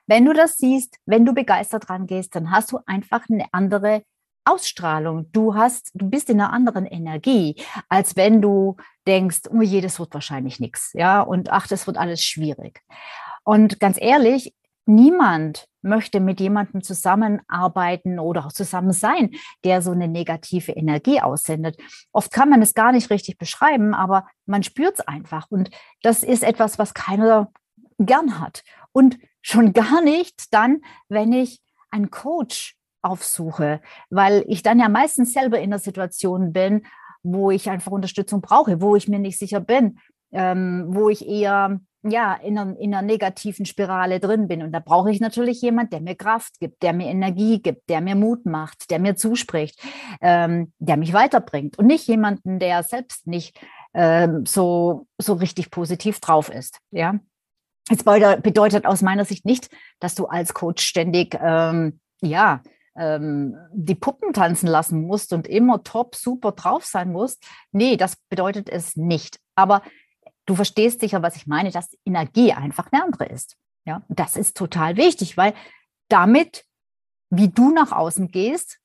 Wenn 0.07 0.25
du 0.25 0.33
das 0.33 0.57
siehst, 0.57 0.99
wenn 1.05 1.25
du 1.25 1.35
begeistert 1.35 1.91
rangehst, 1.91 2.35
dann 2.35 2.51
hast 2.51 2.73
du 2.73 2.79
einfach 2.87 3.25
eine 3.29 3.47
andere 3.53 4.03
Ausstrahlung. 4.47 5.31
Du 5.33 5.55
hast, 5.55 5.91
du 5.95 6.09
bist 6.09 6.31
in 6.31 6.41
einer 6.41 6.53
anderen 6.53 6.87
Energie, 6.87 7.57
als 7.89 8.17
wenn 8.17 8.41
du 8.41 8.77
denkst, 9.07 9.43
oh 9.51 9.61
je, 9.61 9.81
das 9.81 9.99
wird 9.99 10.15
wahrscheinlich 10.15 10.61
nichts, 10.61 10.93
ja, 10.95 11.21
und 11.21 11.51
ach, 11.51 11.67
das 11.67 11.87
wird 11.87 11.99
alles 11.99 12.25
schwierig. 12.25 12.83
Und 13.45 13.79
ganz 13.81 13.99
ehrlich, 14.01 14.55
niemand 14.87 15.69
möchte 15.83 16.21
mit 16.21 16.41
jemandem 16.41 16.83
zusammenarbeiten 16.83 18.19
oder 18.19 18.47
auch 18.47 18.53
zusammen 18.53 18.93
sein, 18.93 19.31
der 19.65 19.83
so 19.83 19.93
eine 19.93 20.09
negative 20.09 20.73
Energie 20.73 21.21
aussendet. 21.21 21.77
Oft 22.13 22.33
kann 22.33 22.49
man 22.49 22.63
es 22.63 22.75
gar 22.75 22.93
nicht 22.93 23.11
richtig 23.11 23.39
beschreiben, 23.39 23.95
aber 23.95 24.27
man 24.47 24.63
spürt 24.63 24.99
es 24.99 25.07
einfach. 25.07 25.47
Und 25.51 25.71
das 26.03 26.23
ist 26.23 26.43
etwas, 26.43 26.79
was 26.79 26.95
keiner 26.95 27.53
gern 27.99 28.41
hat. 28.41 28.63
Und 28.93 29.19
schon 29.43 29.73
gar 29.73 30.03
nicht 30.03 30.53
dann, 30.53 30.81
wenn 31.09 31.33
ich 31.33 31.61
einen 31.91 32.11
Coach 32.11 32.77
aufsuche, 33.07 33.81
weil 34.11 34.45
ich 34.49 34.63
dann 34.63 34.79
ja 34.79 34.89
meistens 34.89 35.33
selber 35.33 35.59
in 35.61 35.71
der 35.71 35.79
Situation 35.79 36.53
bin, 36.53 36.87
wo 37.23 37.51
ich 37.51 37.71
einfach 37.71 37.93
Unterstützung 37.93 38.41
brauche, 38.41 38.81
wo 38.81 38.97
ich 38.97 39.09
mir 39.09 39.19
nicht 39.19 39.39
sicher 39.39 39.61
bin, 39.61 39.99
ähm, 40.33 40.87
wo 40.89 41.09
ich 41.09 41.27
eher 41.27 41.81
ja, 42.11 42.35
in 42.35 42.59
einer, 42.59 42.79
in 42.79 42.95
einer 42.95 43.07
negativen 43.07 43.67
Spirale 43.67 44.21
drin 44.21 44.49
bin. 44.49 44.63
Und 44.63 44.73
da 44.73 44.81
brauche 44.81 45.11
ich 45.11 45.21
natürlich 45.21 45.61
jemand, 45.61 45.93
der 45.93 46.01
mir 46.01 46.15
Kraft 46.15 46.59
gibt, 46.61 46.83
der 46.83 46.93
mir 46.93 47.09
Energie 47.09 47.61
gibt, 47.61 47.89
der 47.89 48.01
mir 48.01 48.15
Mut 48.15 48.47
macht, 48.47 48.91
der 48.91 48.99
mir 48.99 49.17
zuspricht, 49.17 49.81
ähm, 50.21 50.73
der 50.79 50.97
mich 50.97 51.13
weiterbringt. 51.13 51.79
Und 51.79 51.87
nicht 51.87 52.07
jemanden, 52.07 52.59
der 52.59 52.83
selbst 52.83 53.27
nicht 53.27 53.59
ähm, 53.95 54.47
so, 54.47 55.07
so 55.19 55.35
richtig 55.35 55.71
positiv 55.71 56.21
drauf 56.21 56.49
ist. 56.49 56.79
Ja. 56.91 57.19
Es 57.89 58.03
bedeutet 58.03 58.85
aus 58.85 59.01
meiner 59.01 59.25
Sicht 59.25 59.45
nicht, 59.45 59.69
dass 60.01 60.17
du 60.17 60.27
als 60.27 60.55
Coach 60.55 60.85
ständig 60.85 61.39
ähm, 61.41 62.01
ja, 62.21 62.63
ähm, 62.97 63.57
die 63.73 63.95
Puppen 63.95 64.33
tanzen 64.33 64.67
lassen 64.67 65.03
musst 65.03 65.33
und 65.33 65.47
immer 65.47 65.83
top, 65.83 66.15
super 66.15 66.53
drauf 66.53 66.85
sein 66.85 67.13
musst. 67.13 67.45
Nee, 67.73 67.97
das 67.97 68.17
bedeutet 68.29 68.69
es 68.69 68.97
nicht. 68.97 69.39
Aber 69.55 69.83
du 70.47 70.55
verstehst 70.55 71.01
sicher, 71.01 71.23
was 71.23 71.37
ich 71.37 71.47
meine, 71.47 71.71
dass 71.71 71.97
Energie 72.05 72.53
einfach 72.53 72.91
eine 72.91 73.03
andere 73.03 73.27
ist. 73.27 73.57
Ja, 73.85 74.03
und 74.09 74.19
das 74.19 74.37
ist 74.37 74.57
total 74.57 74.97
wichtig, 74.97 75.37
weil 75.37 75.55
damit, 76.09 76.65
wie 77.31 77.49
du 77.49 77.71
nach 77.71 77.93
außen 77.93 78.29
gehst, 78.29 78.81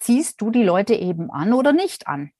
ziehst 0.00 0.40
du 0.40 0.50
die 0.50 0.62
Leute 0.62 0.94
eben 0.94 1.30
an 1.30 1.52
oder 1.52 1.72
nicht 1.72 2.06
an. 2.06 2.30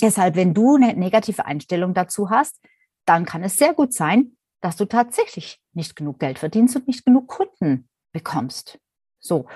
Deshalb, 0.00 0.36
wenn 0.36 0.54
du 0.54 0.76
eine 0.76 0.94
negative 0.94 1.44
Einstellung 1.44 1.94
dazu 1.94 2.30
hast, 2.30 2.60
dann 3.04 3.24
kann 3.24 3.42
es 3.42 3.56
sehr 3.56 3.74
gut 3.74 3.92
sein, 3.92 4.36
dass 4.60 4.76
du 4.76 4.84
tatsächlich 4.84 5.60
nicht 5.72 5.96
genug 5.96 6.18
Geld 6.18 6.38
verdienst 6.38 6.76
und 6.76 6.86
nicht 6.86 7.04
genug 7.04 7.28
Kunden 7.28 7.88
bekommst. 8.12 8.78
So. 9.28 9.46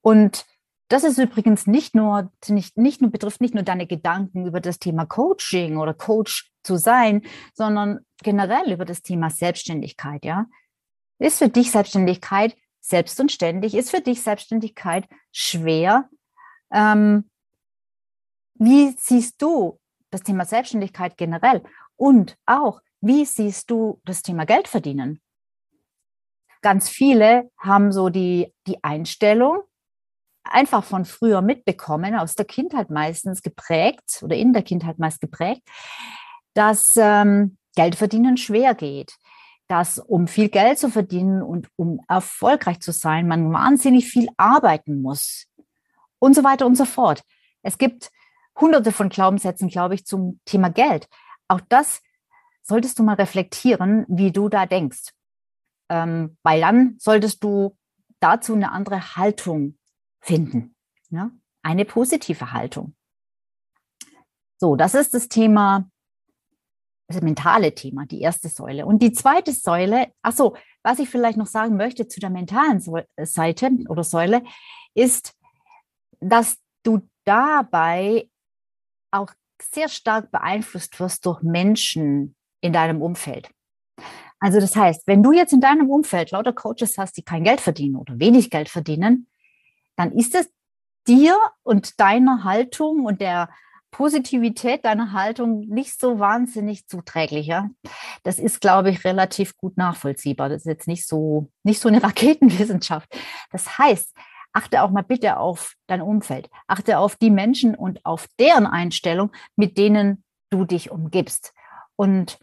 Und 0.00 0.46
das 0.88 1.02
ist 1.02 1.18
übrigens 1.18 1.66
nicht 1.66 1.94
nur, 1.94 2.30
nicht, 2.48 2.76
nicht 2.76 3.00
nur, 3.00 3.10
betrifft 3.10 3.40
nicht 3.40 3.54
nur 3.54 3.62
deine 3.62 3.86
Gedanken 3.86 4.46
über 4.46 4.60
das 4.60 4.78
Thema 4.78 5.06
Coaching 5.06 5.78
oder 5.78 5.94
Coach 5.94 6.52
zu 6.62 6.76
sein, 6.76 7.22
sondern 7.54 8.00
generell 8.22 8.70
über 8.70 8.84
das 8.84 9.02
Thema 9.02 9.30
Selbstständigkeit, 9.30 10.24
ja. 10.24 10.46
Ist 11.18 11.38
für 11.38 11.48
dich 11.48 11.70
Selbstständigkeit 11.70 12.56
selbst 12.80 13.18
und 13.18 13.32
ständig? 13.32 13.74
Ist 13.74 13.90
für 13.90 14.00
dich 14.00 14.22
Selbstständigkeit 14.22 15.08
schwer? 15.32 16.08
Ähm, 16.72 17.30
wie 18.54 18.94
siehst 18.98 19.40
du 19.40 19.80
das 20.10 20.22
Thema 20.22 20.44
Selbstständigkeit 20.44 21.16
generell? 21.16 21.62
Und 21.96 22.36
auch, 22.46 22.80
wie 23.00 23.24
siehst 23.24 23.70
du 23.70 24.00
das 24.04 24.22
Thema 24.22 24.44
Geld 24.44 24.68
verdienen? 24.68 25.20
Ganz 26.64 26.88
viele 26.88 27.50
haben 27.58 27.92
so 27.92 28.08
die, 28.08 28.50
die 28.66 28.82
Einstellung, 28.82 29.64
einfach 30.44 30.82
von 30.82 31.04
früher 31.04 31.42
mitbekommen, 31.42 32.14
aus 32.14 32.36
der 32.36 32.46
Kindheit 32.46 32.88
meistens 32.88 33.42
geprägt 33.42 34.22
oder 34.22 34.34
in 34.34 34.54
der 34.54 34.62
Kindheit 34.62 34.98
meist 34.98 35.20
geprägt, 35.20 35.60
dass 36.54 36.94
ähm, 36.96 37.58
Geld 37.76 37.96
verdienen 37.96 38.38
schwer 38.38 38.74
geht, 38.74 39.14
dass 39.68 39.98
um 39.98 40.26
viel 40.26 40.48
Geld 40.48 40.78
zu 40.78 40.88
verdienen 40.88 41.42
und 41.42 41.68
um 41.76 42.00
erfolgreich 42.08 42.80
zu 42.80 42.92
sein, 42.92 43.28
man 43.28 43.52
wahnsinnig 43.52 44.06
viel 44.06 44.28
arbeiten 44.38 45.02
muss 45.02 45.44
und 46.18 46.34
so 46.34 46.44
weiter 46.44 46.64
und 46.64 46.76
so 46.76 46.86
fort. 46.86 47.24
Es 47.60 47.76
gibt 47.76 48.10
hunderte 48.58 48.90
von 48.90 49.10
Glaubenssätzen, 49.10 49.68
glaube 49.68 49.96
ich, 49.96 50.06
zum 50.06 50.40
Thema 50.46 50.70
Geld. 50.70 51.08
Auch 51.46 51.60
das 51.68 52.00
solltest 52.62 52.98
du 52.98 53.02
mal 53.02 53.16
reflektieren, 53.16 54.06
wie 54.08 54.32
du 54.32 54.48
da 54.48 54.64
denkst. 54.64 55.10
Ähm, 55.88 56.36
weil 56.42 56.60
dann 56.60 56.96
solltest 56.98 57.44
du 57.44 57.76
dazu 58.20 58.54
eine 58.54 58.72
andere 58.72 59.16
Haltung 59.16 59.78
finden. 60.20 60.74
Ja? 61.10 61.30
Eine 61.62 61.84
positive 61.84 62.52
Haltung. 62.52 62.94
So, 64.58 64.76
das 64.76 64.94
ist 64.94 65.12
das 65.14 65.28
Thema, 65.28 65.90
das 67.08 67.20
mentale 67.20 67.74
Thema, 67.74 68.06
die 68.06 68.20
erste 68.20 68.48
Säule. 68.48 68.86
Und 68.86 69.02
die 69.02 69.12
zweite 69.12 69.52
Säule, 69.52 70.12
ach 70.22 70.32
so, 70.32 70.56
was 70.82 70.98
ich 70.98 71.08
vielleicht 71.08 71.36
noch 71.36 71.46
sagen 71.46 71.76
möchte 71.76 72.08
zu 72.08 72.20
der 72.20 72.30
mentalen 72.30 72.80
Seite 73.24 73.70
oder 73.88 74.04
Säule, 74.04 74.42
ist, 74.94 75.34
dass 76.20 76.58
du 76.82 77.08
dabei 77.24 78.30
auch 79.10 79.32
sehr 79.60 79.88
stark 79.88 80.30
beeinflusst 80.30 80.98
wirst 81.00 81.26
durch 81.26 81.42
Menschen 81.42 82.34
in 82.60 82.72
deinem 82.72 83.02
Umfeld. 83.02 83.50
Also 84.44 84.60
das 84.60 84.76
heißt, 84.76 85.06
wenn 85.06 85.22
du 85.22 85.32
jetzt 85.32 85.54
in 85.54 85.62
deinem 85.62 85.88
Umfeld 85.88 86.30
lauter 86.30 86.52
Coaches 86.52 86.98
hast, 86.98 87.16
die 87.16 87.22
kein 87.22 87.44
Geld 87.44 87.62
verdienen 87.62 87.96
oder 87.96 88.18
wenig 88.18 88.50
Geld 88.50 88.68
verdienen, 88.68 89.26
dann 89.96 90.12
ist 90.12 90.34
es 90.34 90.50
dir 91.08 91.38
und 91.62 91.98
deiner 91.98 92.44
Haltung 92.44 93.06
und 93.06 93.22
der 93.22 93.48
Positivität 93.90 94.84
deiner 94.84 95.12
Haltung 95.12 95.60
nicht 95.60 95.98
so 95.98 96.18
wahnsinnig 96.18 96.86
zuträglich. 96.88 97.46
Ja? 97.46 97.70
Das 98.22 98.38
ist, 98.38 98.60
glaube 98.60 98.90
ich, 98.90 99.02
relativ 99.06 99.56
gut 99.56 99.78
nachvollziehbar. 99.78 100.50
Das 100.50 100.58
ist 100.58 100.66
jetzt 100.66 100.88
nicht 100.88 101.08
so, 101.08 101.48
nicht 101.62 101.80
so 101.80 101.88
eine 101.88 102.02
Raketenwissenschaft. 102.02 103.08
Das 103.50 103.78
heißt, 103.78 104.14
achte 104.52 104.82
auch 104.82 104.90
mal 104.90 105.04
bitte 105.04 105.38
auf 105.38 105.72
dein 105.86 106.02
Umfeld. 106.02 106.50
Achte 106.66 106.98
auf 106.98 107.16
die 107.16 107.30
Menschen 107.30 107.74
und 107.74 108.04
auf 108.04 108.26
deren 108.38 108.66
Einstellung, 108.66 109.32
mit 109.56 109.78
denen 109.78 110.22
du 110.50 110.66
dich 110.66 110.90
umgibst. 110.90 111.54
Und 111.96 112.38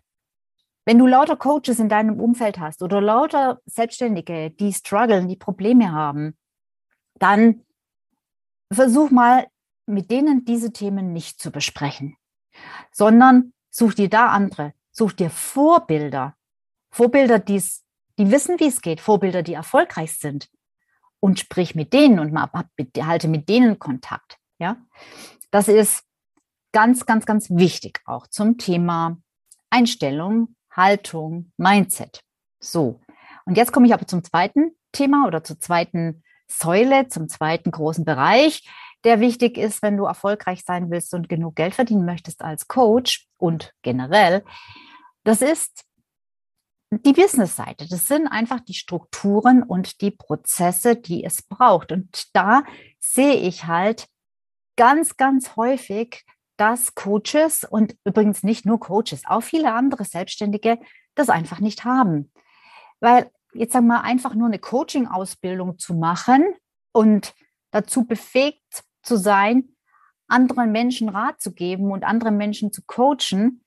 Wenn 0.85 0.97
du 0.97 1.05
lauter 1.05 1.35
Coaches 1.35 1.79
in 1.79 1.89
deinem 1.89 2.19
Umfeld 2.19 2.59
hast 2.59 2.81
oder 2.81 3.01
lauter 3.01 3.61
Selbstständige, 3.65 4.49
die 4.49 4.73
strugglen, 4.73 5.27
die 5.27 5.35
Probleme 5.35 5.91
haben, 5.91 6.37
dann 7.19 7.63
versuch 8.71 9.11
mal 9.11 9.47
mit 9.85 10.09
denen 10.09 10.45
diese 10.45 10.73
Themen 10.73 11.13
nicht 11.13 11.39
zu 11.39 11.51
besprechen, 11.51 12.15
sondern 12.91 13.53
such 13.69 13.93
dir 13.93 14.09
da 14.09 14.27
andere, 14.29 14.73
such 14.91 15.13
dir 15.13 15.29
Vorbilder, 15.29 16.35
Vorbilder, 16.89 17.39
die's, 17.39 17.83
die 18.17 18.31
wissen, 18.31 18.59
wie 18.59 18.67
es 18.67 18.81
geht, 18.81 19.01
Vorbilder, 19.01 19.43
die 19.43 19.53
erfolgreich 19.53 20.17
sind. 20.17 20.49
Und 21.19 21.39
sprich 21.39 21.75
mit 21.75 21.93
denen 21.93 22.17
und 22.17 22.33
mal, 22.33 22.49
halte 22.97 23.27
mit 23.27 23.47
denen 23.47 23.77
Kontakt. 23.77 24.37
Ja, 24.57 24.77
das 25.51 25.67
ist 25.67 26.03
ganz, 26.71 27.05
ganz, 27.05 27.25
ganz 27.25 27.49
wichtig 27.51 28.01
auch 28.05 28.25
zum 28.27 28.57
Thema 28.57 29.17
Einstellung, 29.69 30.55
Haltung, 30.71 31.51
Mindset. 31.57 32.21
So. 32.59 33.01
Und 33.45 33.57
jetzt 33.57 33.71
komme 33.71 33.87
ich 33.87 33.93
aber 33.93 34.07
zum 34.07 34.23
zweiten 34.23 34.75
Thema 34.91 35.27
oder 35.27 35.43
zur 35.43 35.59
zweiten 35.59 36.23
Säule, 36.47 37.07
zum 37.07 37.29
zweiten 37.29 37.71
großen 37.71 38.05
Bereich, 38.05 38.67
der 39.03 39.19
wichtig 39.19 39.57
ist, 39.57 39.81
wenn 39.81 39.97
du 39.97 40.05
erfolgreich 40.05 40.63
sein 40.65 40.91
willst 40.91 41.13
und 41.13 41.29
genug 41.29 41.55
Geld 41.55 41.73
verdienen 41.73 42.05
möchtest 42.05 42.41
als 42.41 42.67
Coach 42.67 43.27
und 43.37 43.73
generell. 43.81 44.43
Das 45.23 45.41
ist 45.41 45.83
die 46.91 47.13
Business-Seite. 47.13 47.87
Das 47.87 48.07
sind 48.07 48.27
einfach 48.27 48.59
die 48.59 48.73
Strukturen 48.73 49.63
und 49.63 50.01
die 50.01 50.11
Prozesse, 50.11 50.95
die 50.95 51.23
es 51.23 51.41
braucht. 51.41 51.91
Und 51.91 52.35
da 52.35 52.63
sehe 52.99 53.35
ich 53.35 53.65
halt 53.65 54.07
ganz, 54.75 55.15
ganz 55.15 55.55
häufig, 55.55 56.25
dass 56.57 56.95
Coaches 56.95 57.63
und 57.63 57.95
übrigens 58.05 58.43
nicht 58.43 58.65
nur 58.65 58.79
Coaches, 58.79 59.23
auch 59.25 59.41
viele 59.41 59.73
andere 59.73 60.05
Selbstständige 60.05 60.79
das 61.15 61.29
einfach 61.29 61.59
nicht 61.59 61.85
haben. 61.85 62.31
Weil 62.99 63.31
jetzt 63.53 63.73
sagen 63.73 63.87
wir 63.87 64.03
einfach 64.03 64.35
nur 64.35 64.47
eine 64.47 64.59
Coaching-Ausbildung 64.59 65.77
zu 65.77 65.93
machen 65.93 66.45
und 66.93 67.33
dazu 67.71 68.05
befähigt 68.05 68.83
zu 69.01 69.17
sein, 69.17 69.75
anderen 70.27 70.71
Menschen 70.71 71.09
Rat 71.09 71.41
zu 71.41 71.53
geben 71.53 71.91
und 71.91 72.03
andere 72.03 72.31
Menschen 72.31 72.71
zu 72.71 72.81
coachen, 72.85 73.63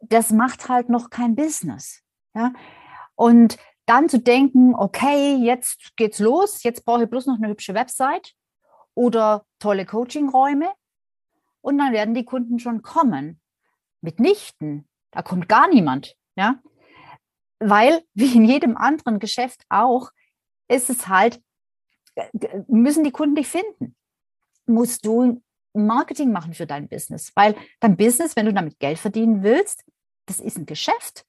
das 0.00 0.30
macht 0.30 0.68
halt 0.68 0.88
noch 0.88 1.10
kein 1.10 1.34
Business. 1.34 2.02
Ja? 2.34 2.52
Und 3.14 3.58
dann 3.86 4.08
zu 4.08 4.18
denken, 4.18 4.74
okay, 4.74 5.36
jetzt 5.36 5.96
geht's 5.96 6.18
los, 6.18 6.62
jetzt 6.62 6.84
brauche 6.84 7.04
ich 7.04 7.10
bloß 7.10 7.26
noch 7.26 7.36
eine 7.36 7.48
hübsche 7.48 7.74
Website 7.74 8.32
oder 8.94 9.44
tolle 9.58 9.84
Coachingräume 9.84 10.70
und 11.62 11.78
dann 11.78 11.92
werden 11.92 12.14
die 12.14 12.24
Kunden 12.24 12.58
schon 12.58 12.82
kommen. 12.82 13.40
Mitnichten, 14.02 14.86
da 15.12 15.22
kommt 15.22 15.48
gar 15.48 15.68
niemand, 15.68 16.16
ja. 16.36 16.60
Weil, 17.58 18.02
wie 18.14 18.34
in 18.36 18.44
jedem 18.44 18.76
anderen 18.76 19.18
Geschäft 19.18 19.64
auch, 19.70 20.10
ist 20.68 20.90
es 20.90 21.08
halt, 21.08 21.40
müssen 22.68 23.04
die 23.04 23.10
Kunden 23.10 23.36
dich 23.36 23.48
finden. 23.48 23.96
Musst 24.66 25.06
du 25.06 25.42
Marketing 25.74 26.32
machen 26.32 26.52
für 26.52 26.66
dein 26.66 26.88
Business, 26.88 27.32
weil 27.34 27.56
dein 27.80 27.96
Business, 27.96 28.36
wenn 28.36 28.46
du 28.46 28.52
damit 28.52 28.78
Geld 28.78 28.98
verdienen 28.98 29.42
willst, 29.42 29.84
das 30.26 30.38
ist 30.38 30.58
ein 30.58 30.66
Geschäft. 30.66 31.24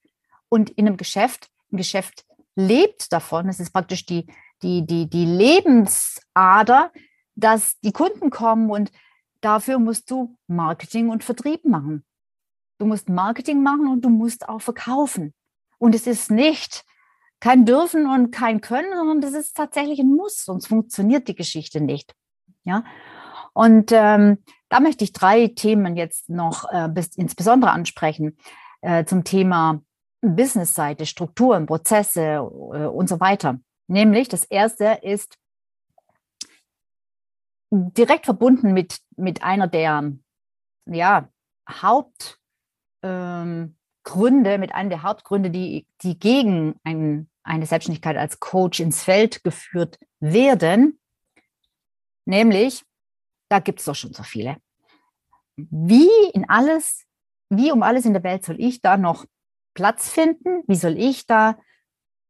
Und 0.48 0.70
in 0.70 0.86
einem 0.86 0.96
Geschäft, 0.96 1.48
ein 1.72 1.78
Geschäft 1.78 2.26
lebt 2.54 3.12
davon, 3.12 3.48
es 3.48 3.60
ist 3.60 3.72
praktisch 3.72 4.04
die, 4.06 4.26
die, 4.62 4.86
die, 4.86 5.08
die 5.08 5.24
Lebensader, 5.24 6.92
dass 7.34 7.80
die 7.80 7.92
Kunden 7.92 8.30
kommen 8.30 8.70
und 8.70 8.92
dafür 9.44 9.78
musst 9.78 10.10
du 10.10 10.36
Marketing 10.46 11.10
und 11.10 11.24
Vertrieb 11.24 11.64
machen. 11.64 12.04
Du 12.78 12.86
musst 12.86 13.08
Marketing 13.08 13.62
machen 13.62 13.88
und 13.88 14.04
du 14.04 14.10
musst 14.10 14.48
auch 14.48 14.60
verkaufen. 14.60 15.32
Und 15.78 15.94
es 15.94 16.06
ist 16.06 16.30
nicht 16.30 16.84
kein 17.40 17.66
Dürfen 17.66 18.08
und 18.08 18.30
kein 18.30 18.60
Können, 18.60 18.96
sondern 18.96 19.20
das 19.20 19.34
ist 19.34 19.56
tatsächlich 19.56 20.00
ein 20.00 20.14
Muss, 20.14 20.44
sonst 20.44 20.66
funktioniert 20.66 21.28
die 21.28 21.34
Geschichte 21.34 21.80
nicht. 21.80 22.14
Ja. 22.64 22.84
Und 23.52 23.92
ähm, 23.92 24.38
da 24.68 24.80
möchte 24.80 25.04
ich 25.04 25.12
drei 25.12 25.48
Themen 25.48 25.96
jetzt 25.96 26.28
noch 26.28 26.64
äh, 26.72 26.88
bis, 26.88 27.14
insbesondere 27.16 27.70
ansprechen 27.70 28.36
äh, 28.80 29.04
zum 29.04 29.24
Thema 29.24 29.82
Business-Seite, 30.22 31.06
Strukturen, 31.06 31.66
Prozesse 31.66 32.20
äh, 32.22 32.86
und 32.86 33.08
so 33.08 33.20
weiter. 33.20 33.60
Nämlich 33.86 34.28
das 34.28 34.44
erste 34.44 34.98
ist 35.02 35.36
direkt 37.74 38.24
verbunden 38.26 38.72
mit, 38.72 38.98
mit 39.16 39.42
einer 39.42 39.66
der 39.66 40.12
ja, 40.86 41.28
Hauptgründe, 41.68 42.44
ähm, 43.02 44.60
mit 44.60 44.74
einem 44.74 44.90
der 44.90 45.02
Hauptgründe, 45.02 45.50
die, 45.50 45.86
die 46.02 46.18
gegen 46.18 46.78
ein, 46.84 47.28
eine 47.42 47.66
Selbstständigkeit 47.66 48.16
als 48.16 48.40
Coach 48.40 48.80
ins 48.80 49.02
Feld 49.02 49.42
geführt 49.44 49.98
werden. 50.20 51.00
Nämlich, 52.26 52.84
da 53.48 53.58
gibt 53.58 53.80
es 53.80 53.86
doch 53.86 53.94
schon 53.94 54.12
so 54.12 54.22
viele. 54.22 54.56
Wie 55.56 56.10
in 56.32 56.48
alles, 56.48 57.04
wie 57.50 57.70
um 57.70 57.82
alles 57.82 58.04
in 58.04 58.12
der 58.12 58.24
Welt 58.24 58.44
soll 58.44 58.60
ich 58.60 58.80
da 58.80 58.96
noch 58.96 59.26
Platz 59.74 60.08
finden? 60.08 60.62
Wie 60.66 60.76
soll 60.76 60.98
ich 60.98 61.26
da, 61.26 61.58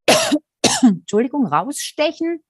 Entschuldigung, 0.82 1.46
rausstechen? 1.46 2.42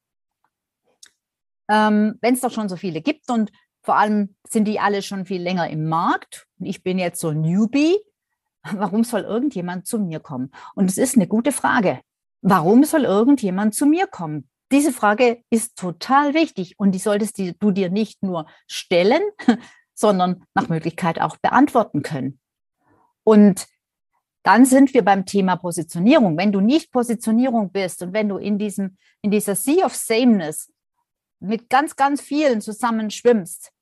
Ähm, 1.68 2.18
wenn 2.20 2.34
es 2.34 2.40
doch 2.40 2.52
schon 2.52 2.68
so 2.68 2.76
viele 2.76 3.00
gibt 3.00 3.30
und 3.30 3.52
vor 3.82 3.96
allem 3.96 4.34
sind 4.48 4.66
die 4.66 4.80
alle 4.80 5.02
schon 5.02 5.26
viel 5.26 5.42
länger 5.42 5.68
im 5.68 5.86
Markt 5.86 6.46
und 6.58 6.66
ich 6.66 6.82
bin 6.82 6.98
jetzt 6.98 7.20
so 7.20 7.32
Newbie, 7.32 7.96
warum 8.72 9.04
soll 9.04 9.22
irgendjemand 9.22 9.86
zu 9.86 9.98
mir 9.98 10.20
kommen? 10.20 10.50
Und 10.74 10.90
es 10.90 10.98
ist 10.98 11.16
eine 11.16 11.26
gute 11.26 11.52
Frage. 11.52 12.00
Warum 12.40 12.84
soll 12.84 13.04
irgendjemand 13.04 13.74
zu 13.74 13.86
mir 13.86 14.06
kommen? 14.06 14.48
Diese 14.72 14.92
Frage 14.92 15.42
ist 15.50 15.76
total 15.76 16.34
wichtig 16.34 16.78
und 16.78 16.92
die 16.92 16.98
solltest 16.98 17.38
du 17.38 17.70
dir 17.70 17.90
nicht 17.90 18.22
nur 18.22 18.46
stellen, 18.66 19.22
sondern 19.94 20.44
nach 20.54 20.68
Möglichkeit 20.68 21.20
auch 21.20 21.36
beantworten 21.36 22.02
können. 22.02 22.40
Und 23.22 23.66
dann 24.42 24.66
sind 24.66 24.92
wir 24.92 25.04
beim 25.04 25.24
Thema 25.24 25.56
Positionierung. 25.56 26.36
Wenn 26.36 26.52
du 26.52 26.60
nicht 26.60 26.92
Positionierung 26.92 27.72
bist 27.72 28.02
und 28.02 28.12
wenn 28.12 28.28
du 28.28 28.36
in 28.36 28.58
diesem, 28.58 28.96
in 29.22 29.30
dieser 29.30 29.54
Sea 29.54 29.86
of 29.86 29.94
Sameness 29.94 30.70
mit 31.44 31.70
ganz, 31.70 31.96
ganz 31.96 32.20
vielen 32.20 32.60
zusammen 32.60 33.10
schwimmst, 33.10 33.72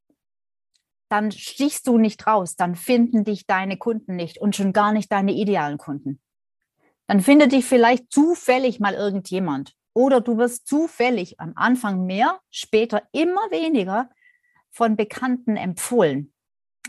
dann 1.08 1.30
stichst 1.30 1.86
du 1.86 1.98
nicht 1.98 2.26
raus, 2.26 2.56
dann 2.56 2.74
finden 2.74 3.24
dich 3.24 3.46
deine 3.46 3.76
Kunden 3.76 4.16
nicht 4.16 4.38
und 4.38 4.56
schon 4.56 4.72
gar 4.72 4.92
nicht 4.92 5.12
deine 5.12 5.32
idealen 5.32 5.78
Kunden. 5.78 6.20
Dann 7.06 7.20
findet 7.20 7.52
dich 7.52 7.64
vielleicht 7.66 8.10
zufällig 8.10 8.80
mal 8.80 8.94
irgendjemand 8.94 9.74
oder 9.94 10.20
du 10.20 10.38
wirst 10.38 10.66
zufällig 10.66 11.38
am 11.38 11.52
Anfang 11.54 12.06
mehr, 12.06 12.40
später 12.50 13.02
immer 13.12 13.50
weniger 13.50 14.08
von 14.70 14.96
Bekannten 14.96 15.56
empfohlen. 15.56 16.32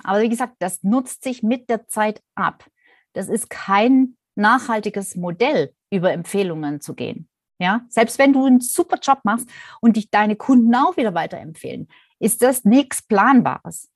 Aber 0.04 0.22
wie 0.22 0.30
gesagt, 0.30 0.56
das 0.60 0.84
nutzt 0.84 1.24
sich 1.24 1.44
mit 1.44 1.70
der 1.70 1.88
Zeit 1.88 2.22
ab. 2.36 2.66
Das 3.12 3.28
ist 3.28 3.50
kein 3.50 4.16
nachhaltiges 4.36 5.16
Modell, 5.16 5.74
über 5.92 6.12
Empfehlungen 6.12 6.82
zu 6.82 6.96
gehen. 6.96 7.28
Ja, 7.60 7.82
selbst 7.88 8.18
wenn 8.20 8.34
du 8.34 8.46
einen 8.46 8.62
super 8.62 8.98
Job 9.02 9.20
machst 9.24 9.48
und 9.80 9.96
dich 9.96 10.10
deine 10.10 10.36
Kunden 10.36 10.74
auch 10.76 10.98
wieder 10.98 11.14
weiterempfehlen, 11.14 11.88
ist 12.20 12.42
das 12.42 12.66
nichts 12.66 13.02
Planbares. 13.02 13.90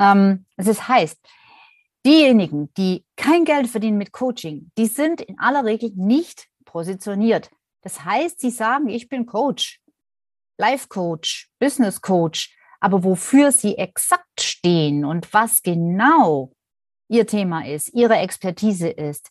Ähm, 0.00 0.46
das 0.56 0.88
heißt, 0.88 1.18
diejenigen, 2.06 2.72
die 2.74 3.04
kein 3.16 3.44
Geld 3.44 3.68
verdienen 3.68 3.98
mit 3.98 4.12
Coaching, 4.12 4.70
die 4.78 4.86
sind 4.86 5.20
in 5.20 5.38
aller 5.38 5.64
Regel 5.64 5.92
nicht 5.94 6.48
positioniert. 6.64 7.50
Das 7.82 8.04
heißt, 8.04 8.40
sie 8.40 8.50
sagen, 8.50 8.88
ich 8.88 9.08
bin 9.08 9.26
Coach, 9.26 9.80
Life 10.58 10.88
Coach, 10.88 11.50
Business 11.58 12.00
Coach, 12.00 12.56
aber 12.80 13.04
wofür 13.04 13.52
sie 13.52 13.76
exakt 13.76 14.40
stehen 14.40 15.04
und 15.04 15.32
was 15.32 15.62
genau 15.62 16.52
ihr 17.08 17.26
Thema 17.26 17.66
ist, 17.66 17.92
ihre 17.94 18.16
Expertise 18.16 18.88
ist, 18.88 19.30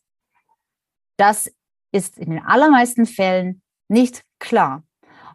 das 1.18 1.52
ist 1.92 2.18
in 2.18 2.30
den 2.30 2.44
allermeisten 2.44 3.06
Fällen 3.06 3.62
nicht 3.88 4.24
klar. 4.40 4.84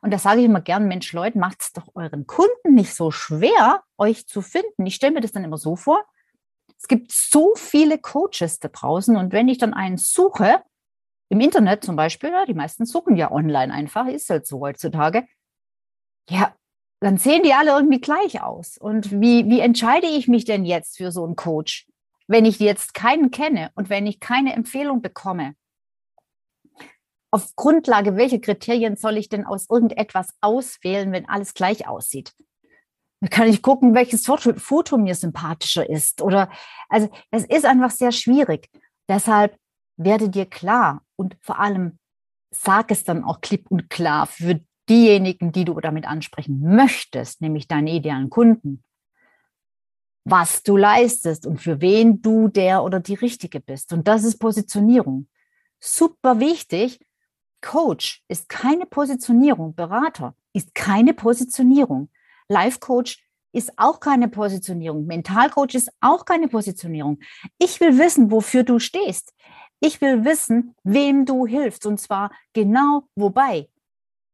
Und 0.00 0.12
da 0.12 0.18
sage 0.18 0.40
ich 0.40 0.46
immer 0.46 0.60
gern, 0.60 0.88
Mensch, 0.88 1.12
Leute, 1.12 1.38
macht 1.38 1.62
es 1.62 1.72
doch 1.72 1.88
euren 1.94 2.26
Kunden 2.26 2.74
nicht 2.74 2.94
so 2.94 3.10
schwer, 3.10 3.82
euch 3.98 4.26
zu 4.26 4.42
finden. 4.42 4.84
Ich 4.84 4.96
stelle 4.96 5.14
mir 5.14 5.20
das 5.20 5.32
dann 5.32 5.44
immer 5.44 5.58
so 5.58 5.76
vor. 5.76 6.04
Es 6.76 6.88
gibt 6.88 7.12
so 7.12 7.54
viele 7.54 7.98
Coaches 7.98 8.58
da 8.58 8.68
draußen 8.68 9.16
und 9.16 9.32
wenn 9.32 9.48
ich 9.48 9.58
dann 9.58 9.72
einen 9.72 9.98
suche, 9.98 10.62
im 11.28 11.40
Internet 11.40 11.84
zum 11.84 11.96
Beispiel, 11.96 12.30
ja, 12.30 12.44
die 12.44 12.52
meisten 12.52 12.84
suchen 12.84 13.16
ja 13.16 13.30
online 13.30 13.72
einfach, 13.72 14.06
ist 14.06 14.28
halt 14.28 14.46
so 14.46 14.60
heutzutage, 14.60 15.26
ja, 16.28 16.54
dann 17.00 17.16
sehen 17.16 17.42
die 17.42 17.54
alle 17.54 17.70
irgendwie 17.70 18.00
gleich 18.00 18.42
aus. 18.42 18.76
Und 18.76 19.10
wie, 19.12 19.48
wie 19.48 19.60
entscheide 19.60 20.06
ich 20.06 20.28
mich 20.28 20.44
denn 20.44 20.64
jetzt 20.64 20.98
für 20.98 21.10
so 21.10 21.24
einen 21.24 21.36
Coach, 21.36 21.88
wenn 22.26 22.44
ich 22.44 22.58
jetzt 22.58 22.94
keinen 22.94 23.30
kenne 23.30 23.70
und 23.74 23.88
wenn 23.88 24.06
ich 24.06 24.20
keine 24.20 24.52
Empfehlung 24.52 25.00
bekomme? 25.00 25.54
Auf 27.32 27.56
Grundlage 27.56 28.16
welcher 28.16 28.38
Kriterien 28.38 28.96
soll 28.96 29.16
ich 29.16 29.28
denn 29.28 29.46
aus 29.46 29.68
irgendetwas 29.70 30.28
auswählen, 30.40 31.12
wenn 31.12 31.28
alles 31.28 31.54
gleich 31.54 31.88
aussieht? 31.88 32.34
Da 33.20 33.28
kann 33.28 33.48
ich 33.48 33.62
gucken, 33.62 33.94
welches 33.94 34.26
Foto, 34.26 34.52
Foto 34.54 34.98
mir 34.98 35.14
sympathischer 35.14 35.88
ist. 35.88 36.20
Oder 36.20 36.50
also 36.88 37.08
es 37.30 37.44
ist 37.44 37.64
einfach 37.64 37.90
sehr 37.90 38.12
schwierig. 38.12 38.68
Deshalb 39.08 39.56
werde 39.96 40.28
dir 40.28 40.46
klar 40.46 41.02
und 41.16 41.36
vor 41.40 41.58
allem 41.58 41.98
sag 42.50 42.90
es 42.90 43.04
dann 43.04 43.24
auch 43.24 43.40
klipp 43.40 43.70
und 43.70 43.88
klar 43.88 44.26
für 44.26 44.60
diejenigen, 44.88 45.52
die 45.52 45.64
du 45.64 45.80
damit 45.80 46.06
ansprechen 46.06 46.60
möchtest, 46.60 47.40
nämlich 47.40 47.66
deine 47.66 47.92
idealen 47.92 48.28
Kunden, 48.28 48.82
was 50.24 50.62
du 50.62 50.76
leistest 50.76 51.46
und 51.46 51.62
für 51.62 51.80
wen 51.80 52.20
du 52.20 52.48
der 52.48 52.82
oder 52.82 53.00
die 53.00 53.14
Richtige 53.14 53.60
bist. 53.60 53.92
Und 53.92 54.06
das 54.06 54.24
ist 54.24 54.38
Positionierung. 54.38 55.28
Super 55.80 56.40
wichtig. 56.40 57.00
Coach 57.62 58.22
ist 58.28 58.48
keine 58.48 58.84
Positionierung. 58.84 59.74
Berater 59.74 60.34
ist 60.52 60.74
keine 60.74 61.14
Positionierung. 61.14 62.10
Life 62.48 62.80
Coach 62.80 63.26
ist 63.52 63.72
auch 63.76 64.00
keine 64.00 64.28
Positionierung. 64.28 65.06
Mentalcoach 65.06 65.74
ist 65.74 65.90
auch 66.00 66.24
keine 66.24 66.48
Positionierung. 66.48 67.20
Ich 67.58 67.80
will 67.80 67.98
wissen, 67.98 68.30
wofür 68.30 68.64
du 68.64 68.78
stehst. 68.78 69.32
Ich 69.80 70.00
will 70.00 70.24
wissen, 70.24 70.74
wem 70.84 71.24
du 71.24 71.46
hilfst. 71.46 71.86
Und 71.86 71.98
zwar 71.98 72.30
genau 72.52 73.04
wobei. 73.14 73.68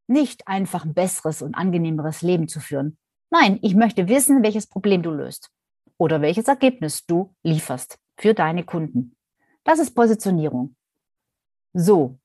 Nicht 0.06 0.46
einfach 0.48 0.84
ein 0.84 0.94
besseres 0.94 1.42
und 1.42 1.54
angenehmeres 1.54 2.22
Leben 2.22 2.48
zu 2.48 2.60
führen. 2.60 2.96
Nein, 3.30 3.58
ich 3.62 3.74
möchte 3.74 4.08
wissen, 4.08 4.42
welches 4.42 4.66
Problem 4.66 5.02
du 5.02 5.10
löst 5.10 5.50
oder 5.98 6.22
welches 6.22 6.48
Ergebnis 6.48 7.04
du 7.06 7.34
lieferst 7.42 7.98
für 8.16 8.32
deine 8.32 8.64
Kunden. 8.64 9.16
Das 9.64 9.78
ist 9.78 9.94
Positionierung. 9.94 10.76
So, 11.74 12.18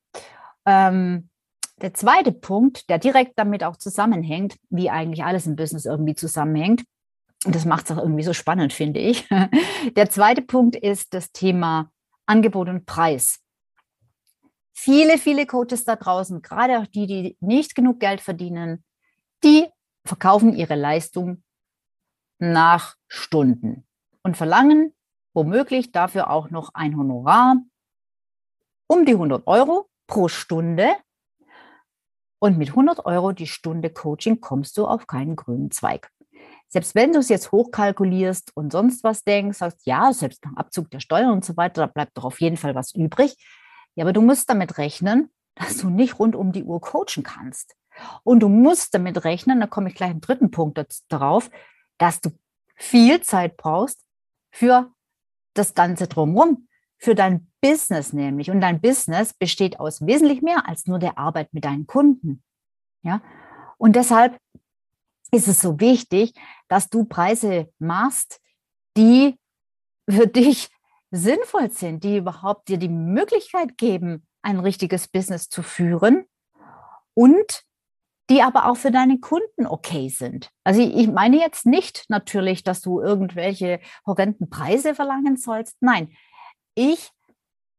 ähm, 0.65 1.29
der 1.81 1.93
zweite 1.93 2.31
Punkt, 2.31 2.89
der 2.89 2.99
direkt 2.99 3.37
damit 3.37 3.63
auch 3.63 3.77
zusammenhängt, 3.77 4.55
wie 4.69 4.89
eigentlich 4.89 5.23
alles 5.23 5.47
im 5.47 5.55
Business 5.55 5.85
irgendwie 5.85 6.15
zusammenhängt, 6.15 6.83
und 7.45 7.55
das 7.55 7.65
macht 7.65 7.85
es 7.85 7.91
auch 7.91 8.01
irgendwie 8.01 8.23
so 8.23 8.31
spannend, 8.31 8.71
finde 8.71 9.01
ich. 9.01 9.27
Der 9.97 10.09
zweite 10.09 10.41
Punkt 10.41 10.77
ist 10.77 11.13
das 11.13 11.33
Thema 11.33 11.91
Angebot 12.25 12.69
und 12.69 12.85
Preis. 12.85 13.41
Viele, 14.71 15.17
viele 15.17 15.45
Coaches 15.45 15.83
da 15.83 15.97
draußen, 15.97 16.41
gerade 16.41 16.79
auch 16.79 16.87
die, 16.87 17.05
die 17.05 17.37
nicht 17.41 17.75
genug 17.75 17.99
Geld 17.99 18.21
verdienen, 18.21 18.85
die 19.43 19.67
verkaufen 20.05 20.53
ihre 20.55 20.75
Leistung 20.75 21.43
nach 22.39 22.95
Stunden 23.07 23.85
und 24.21 24.37
verlangen 24.37 24.93
womöglich 25.33 25.91
dafür 25.91 26.29
auch 26.29 26.49
noch 26.49 26.71
ein 26.73 26.97
Honorar 26.97 27.57
um 28.87 29.05
die 29.05 29.13
100 29.13 29.47
Euro 29.47 29.89
pro 30.13 30.27
Stunde. 30.27 30.95
Und 32.39 32.59
mit 32.59 32.69
100 32.69 33.05
Euro 33.05 33.31
die 33.31 33.47
Stunde 33.47 33.89
Coaching 33.89 34.41
kommst 34.41 34.77
du 34.77 34.85
auf 34.85 35.07
keinen 35.07 35.35
grünen 35.35 35.71
Zweig. 35.71 36.11
Selbst 36.67 36.93
wenn 36.93 37.13
du 37.13 37.19
es 37.19 37.29
jetzt 37.29 37.51
hochkalkulierst 37.51 38.51
und 38.55 38.71
sonst 38.71 39.03
was 39.03 39.23
denkst, 39.23 39.57
sagst, 39.57 39.87
ja, 39.87 40.13
selbst 40.13 40.45
nach 40.45 40.55
Abzug 40.55 40.91
der 40.91 40.99
Steuern 40.99 41.31
und 41.31 41.43
so 41.43 41.57
weiter, 41.57 41.81
da 41.81 41.87
bleibt 41.87 42.15
doch 42.15 42.25
auf 42.25 42.41
jeden 42.41 42.57
Fall 42.57 42.75
was 42.75 42.93
übrig. 42.93 43.35
Ja, 43.95 44.03
aber 44.03 44.13
du 44.13 44.21
musst 44.21 44.49
damit 44.51 44.77
rechnen, 44.77 45.31
dass 45.55 45.77
du 45.77 45.89
nicht 45.89 46.19
rund 46.19 46.35
um 46.35 46.51
die 46.51 46.63
Uhr 46.63 46.79
coachen 46.79 47.23
kannst. 47.23 47.75
Und 48.23 48.41
du 48.41 48.49
musst 48.49 48.93
damit 48.93 49.23
rechnen, 49.23 49.61
da 49.61 49.67
komme 49.67 49.89
ich 49.89 49.95
gleich 49.95 50.11
im 50.11 50.21
dritten 50.21 50.51
Punkt 50.51 50.79
darauf, 51.07 51.49
dass 51.97 52.21
du 52.21 52.29
viel 52.75 53.21
Zeit 53.21 53.57
brauchst 53.57 54.03
für 54.51 54.91
das 55.55 55.73
Ganze 55.73 56.07
drumherum, 56.07 56.67
für 57.03 57.15
dein 57.15 57.51
Business 57.59 58.13
nämlich. 58.13 58.49
Und 58.49 58.61
dein 58.61 58.79
Business 58.79 59.33
besteht 59.33 59.79
aus 59.79 60.05
wesentlich 60.05 60.41
mehr 60.41 60.67
als 60.67 60.87
nur 60.87 60.99
der 60.99 61.17
Arbeit 61.17 61.53
mit 61.53 61.65
deinen 61.65 61.85
Kunden. 61.85 62.41
Ja, 63.01 63.21
und 63.77 63.97
deshalb 63.97 64.37
ist 65.31 65.49
es 65.49 65.59
so 65.59 65.79
wichtig, 65.81 66.33
dass 66.69 66.89
du 66.89 67.03
Preise 67.03 67.69
machst, 67.77 68.39
die 68.95 69.37
für 70.09 70.27
dich 70.27 70.69
sinnvoll 71.11 71.71
sind, 71.71 72.03
die 72.05 72.17
überhaupt 72.17 72.69
dir 72.69 72.77
die 72.77 72.89
Möglichkeit 72.89 73.77
geben, 73.77 74.25
ein 74.41 74.59
richtiges 74.59 75.09
Business 75.09 75.49
zu 75.49 75.61
führen 75.61 76.25
und 77.13 77.63
die 78.29 78.41
aber 78.41 78.69
auch 78.69 78.77
für 78.77 78.91
deine 78.91 79.19
Kunden 79.19 79.67
okay 79.67 80.07
sind. 80.07 80.49
Also 80.63 80.81
ich 80.81 81.07
meine 81.07 81.37
jetzt 81.37 81.65
nicht 81.65 82.05
natürlich, 82.07 82.63
dass 82.63 82.81
du 82.81 83.01
irgendwelche 83.01 83.81
horrenden 84.05 84.49
Preise 84.49 84.95
verlangen 84.95 85.35
sollst. 85.35 85.75
Nein, 85.81 86.15
ich 86.75 87.11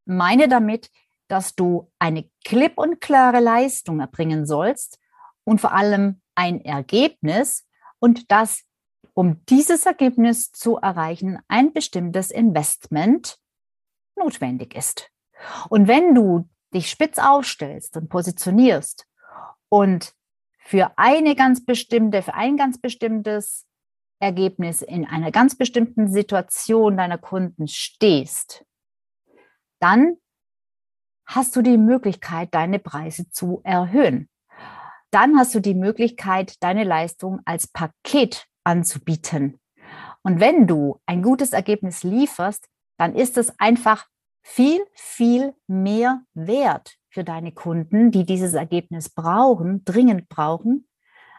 meine 0.04 0.48
damit, 0.48 0.90
dass 1.28 1.54
du 1.54 1.90
eine 1.98 2.28
klipp 2.44 2.78
und 2.78 3.00
klare 3.00 3.40
Leistung 3.40 4.00
erbringen 4.00 4.46
sollst 4.46 4.98
und 5.44 5.61
vor 5.61 5.72
allem 5.72 6.20
ein 6.35 6.61
Ergebnis 6.61 7.66
und 7.98 8.30
dass, 8.30 8.64
um 9.14 9.44
dieses 9.46 9.87
Ergebnis 9.87 10.52
zu 10.52 10.76
erreichen, 10.76 11.38
ein 11.48 11.72
bestimmtes 11.72 12.30
Investment 12.30 13.38
notwendig 14.16 14.74
ist. 14.74 15.11
Und 15.68 15.88
wenn 15.88 16.14
du 16.14 16.48
dich 16.72 16.90
spitz 16.90 17.18
aufstellst 17.18 17.96
und 17.96 18.09
positionierst 18.09 19.07
und 19.68 20.14
für 20.59 20.92
eine 20.96 21.35
ganz 21.35 21.64
bestimmte, 21.64 22.22
für 22.22 22.35
ein 22.35 22.57
ganz 22.57 22.80
bestimmtes 22.80 23.66
Ergebnis 24.18 24.83
in 24.83 25.07
einer 25.07 25.30
ganz 25.30 25.57
bestimmten 25.57 26.11
Situation 26.11 26.96
deiner 26.96 27.18
Kunden 27.18 27.68
stehst, 27.68 28.64
dann 29.80 30.16
hast 31.26 31.56
du 31.56 31.62
die 31.62 31.78
Möglichkeit, 31.78 32.54
deine 32.54 32.78
Preise 32.78 33.30
zu 33.30 33.60
erhöhen. 33.64 34.28
Dann 35.10 35.38
hast 35.38 35.54
du 35.54 35.60
die 35.60 35.74
Möglichkeit, 35.74 36.62
deine 36.62 36.84
Leistung 36.84 37.40
als 37.44 37.66
Paket 37.66 38.46
anzubieten. 38.64 39.60
Und 40.22 40.40
wenn 40.40 40.66
du 40.66 41.00
ein 41.06 41.22
gutes 41.22 41.52
Ergebnis 41.52 42.02
lieferst, 42.02 42.68
dann 42.98 43.14
ist 43.14 43.37
es 43.38 43.58
einfach 43.58 44.06
viel, 44.42 44.84
viel 44.94 45.54
mehr 45.66 46.22
wert 46.34 46.96
für 47.08 47.24
deine 47.24 47.52
Kunden, 47.52 48.10
die 48.10 48.24
dieses 48.24 48.54
Ergebnis 48.54 49.08
brauchen, 49.08 49.84
dringend 49.84 50.28
brauchen, 50.28 50.88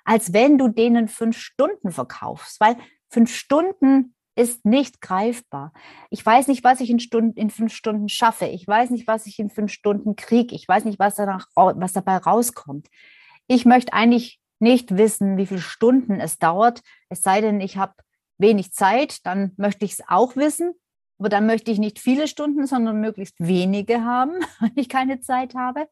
als 0.04 0.34
wenn 0.34 0.58
du 0.58 0.70
denen 0.70 1.08
fünf 1.08 1.38
Stunden 1.38 1.92
verkaufst, 1.92 2.60
weil 2.60 2.78
fünf 3.10 3.34
Stunden 3.34 4.15
ist 4.36 4.66
nicht 4.66 5.02
greifbar. 5.02 5.72
Ich 6.10 6.26
weiß 6.26 6.48
nicht, 6.48 6.64
was 6.64 6.82
ich 6.82 6.90
in, 6.90 7.00
Stunden, 7.00 7.38
in 7.38 7.50
fünf 7.50 7.74
Stunden 7.74 8.10
schaffe. 8.10 8.46
Ich 8.46 8.68
weiß 8.68 8.90
nicht, 8.90 9.08
was 9.08 9.28
ich 9.28 9.40
in 9.40 9.50
fünf 9.50 9.72
Stunden 9.72 10.16
kriege. 10.16 10.54
Ich 10.56 10.68
weiß 10.68 10.86
nicht, 10.86 11.00
was, 11.00 11.16
danach, 11.16 11.48
was 11.56 11.94
dabei 11.94 12.18
rauskommt. 12.18 12.88
Ich 13.48 13.66
möchte 13.66 13.94
eigentlich 13.94 14.40
nicht 14.60 14.98
wissen, 14.98 15.38
wie 15.38 15.46
viele 15.46 15.62
Stunden 15.62 16.20
es 16.20 16.38
dauert, 16.38 16.82
es 17.10 17.22
sei 17.22 17.42
denn, 17.42 17.62
ich 17.62 17.78
habe 17.78 17.94
wenig 18.38 18.74
Zeit, 18.74 19.26
dann 19.26 19.54
möchte 19.58 19.86
ich 19.86 19.94
es 19.94 20.04
auch 20.08 20.36
wissen. 20.36 20.74
Aber 21.18 21.30
dann 21.30 21.46
möchte 21.46 21.72
ich 21.72 21.80
nicht 21.80 22.00
viele 22.00 22.28
Stunden, 22.28 22.68
sondern 22.68 23.00
möglichst 23.00 23.36
wenige 23.40 24.04
haben, 24.04 24.34
wenn 24.60 24.74
ich 24.76 24.90
keine 24.90 25.22
Zeit 25.22 25.56
habe. 25.56 25.88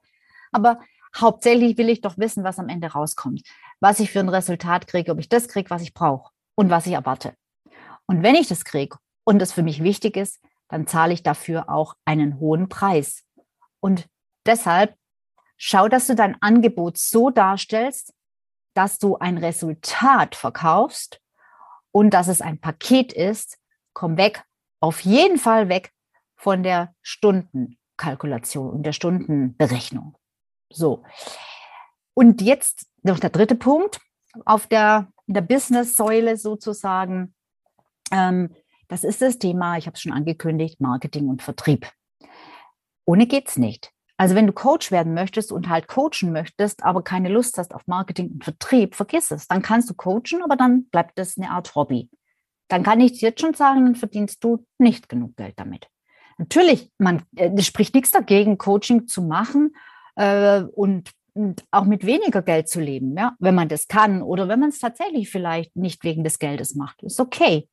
Aber 0.51 0.81
hauptsächlich 1.15 1.77
will 1.77 1.89
ich 1.89 2.01
doch 2.01 2.17
wissen, 2.17 2.43
was 2.43 2.59
am 2.59 2.67
Ende 2.67 2.87
rauskommt, 2.87 3.43
was 3.79 3.99
ich 3.99 4.11
für 4.11 4.19
ein 4.19 4.29
Resultat 4.29 4.87
kriege, 4.87 5.11
ob 5.11 5.19
ich 5.19 5.29
das 5.29 5.47
kriege, 5.47 5.69
was 5.69 5.81
ich 5.81 5.93
brauche 5.93 6.31
und 6.55 6.69
was 6.69 6.87
ich 6.87 6.93
erwarte. 6.93 7.35
Und 8.07 8.23
wenn 8.23 8.35
ich 8.35 8.47
das 8.47 8.65
kriege 8.65 8.97
und 9.23 9.39
das 9.39 9.51
für 9.51 9.63
mich 9.63 9.83
wichtig 9.83 10.17
ist, 10.17 10.39
dann 10.69 10.87
zahle 10.87 11.13
ich 11.13 11.23
dafür 11.23 11.69
auch 11.69 11.95
einen 12.05 12.39
hohen 12.39 12.69
Preis. 12.69 13.23
Und 13.79 14.07
deshalb 14.45 14.95
schau, 15.57 15.87
dass 15.87 16.07
du 16.07 16.15
dein 16.15 16.41
Angebot 16.41 16.97
so 16.97 17.29
darstellst, 17.29 18.13
dass 18.73 18.97
du 18.97 19.17
ein 19.17 19.37
Resultat 19.37 20.35
verkaufst 20.35 21.21
und 21.91 22.11
dass 22.11 22.27
es 22.27 22.41
ein 22.41 22.59
Paket 22.59 23.13
ist. 23.13 23.57
Komm 23.93 24.17
weg 24.17 24.43
auf 24.83 24.99
jeden 24.99 25.37
Fall 25.37 25.69
weg 25.69 25.93
von 26.35 26.61
der 26.61 26.93
Stundenkalkulation 27.01 28.69
und 28.69 28.83
der 28.83 28.91
Stundenberechnung. 28.91 30.17
So. 30.69 31.05
Und 32.13 32.41
jetzt 32.41 32.87
noch 33.01 33.19
der 33.19 33.29
dritte 33.29 33.55
Punkt 33.55 34.01
auf 34.43 34.67
der, 34.67 35.07
der 35.25 35.39
Business-Säule 35.39 36.35
sozusagen. 36.35 37.33
Ähm, 38.11 38.53
das 38.87 39.03
ist 39.03 39.21
das 39.21 39.39
Thema, 39.39 39.77
ich 39.77 39.87
habe 39.87 39.95
es 39.95 40.01
schon 40.01 40.11
angekündigt, 40.11 40.81
Marketing 40.81 41.27
und 41.27 41.41
Vertrieb. 41.41 41.91
Ohne 43.05 43.27
geht 43.27 43.49
es 43.49 43.57
nicht. 43.57 43.91
Also 44.17 44.35
wenn 44.35 44.47
du 44.47 44.53
Coach 44.53 44.91
werden 44.91 45.13
möchtest 45.13 45.51
und 45.51 45.69
halt 45.69 45.87
coachen 45.87 46.31
möchtest, 46.31 46.83
aber 46.83 47.03
keine 47.03 47.29
Lust 47.29 47.57
hast 47.57 47.73
auf 47.73 47.87
Marketing 47.87 48.31
und 48.31 48.43
Vertrieb, 48.43 48.95
vergiss 48.95 49.31
es. 49.31 49.47
Dann 49.47 49.61
kannst 49.61 49.89
du 49.89 49.95
coachen, 49.95 50.43
aber 50.43 50.55
dann 50.55 50.85
bleibt 50.85 51.17
das 51.17 51.37
eine 51.37 51.49
Art 51.49 51.73
Hobby 51.75 52.09
dann 52.73 52.81
kann 52.81 53.01
ich 53.01 53.21
jetzt 53.21 53.39
schon 53.39 53.53
sagen, 53.53 53.85
dann 53.85 53.95
verdienst 53.95 54.43
du 54.43 54.65
nicht 54.79 55.07
genug 55.07 55.35
Geld 55.37 55.53
damit. 55.57 55.87
Natürlich, 56.39 56.91
man 56.97 57.21
äh, 57.35 57.61
spricht 57.61 57.93
nichts 57.93 58.09
dagegen, 58.09 58.57
Coaching 58.57 59.07
zu 59.07 59.21
machen 59.21 59.75
äh, 60.15 60.61
und, 60.61 61.11
und, 61.33 61.63
auch 61.69 61.85
mit 61.85 62.03
weniger 62.03 62.41
Geld 62.41 62.67
zu 62.69 62.81
leben, 62.81 63.15
ja, 63.15 63.35
wenn 63.37 63.53
man 63.53 63.69
das 63.69 63.87
kann 63.87 64.23
oder 64.23 64.47
wenn 64.47 64.59
man 64.59 64.69
es 64.69 64.79
tatsächlich 64.79 65.29
vielleicht 65.29 65.75
nicht 65.75 66.03
wegen 66.03 66.23
des 66.23 66.39
Geldes 66.39 66.73
macht, 66.73 67.03
ist 67.03 67.19
okay. 67.19 67.69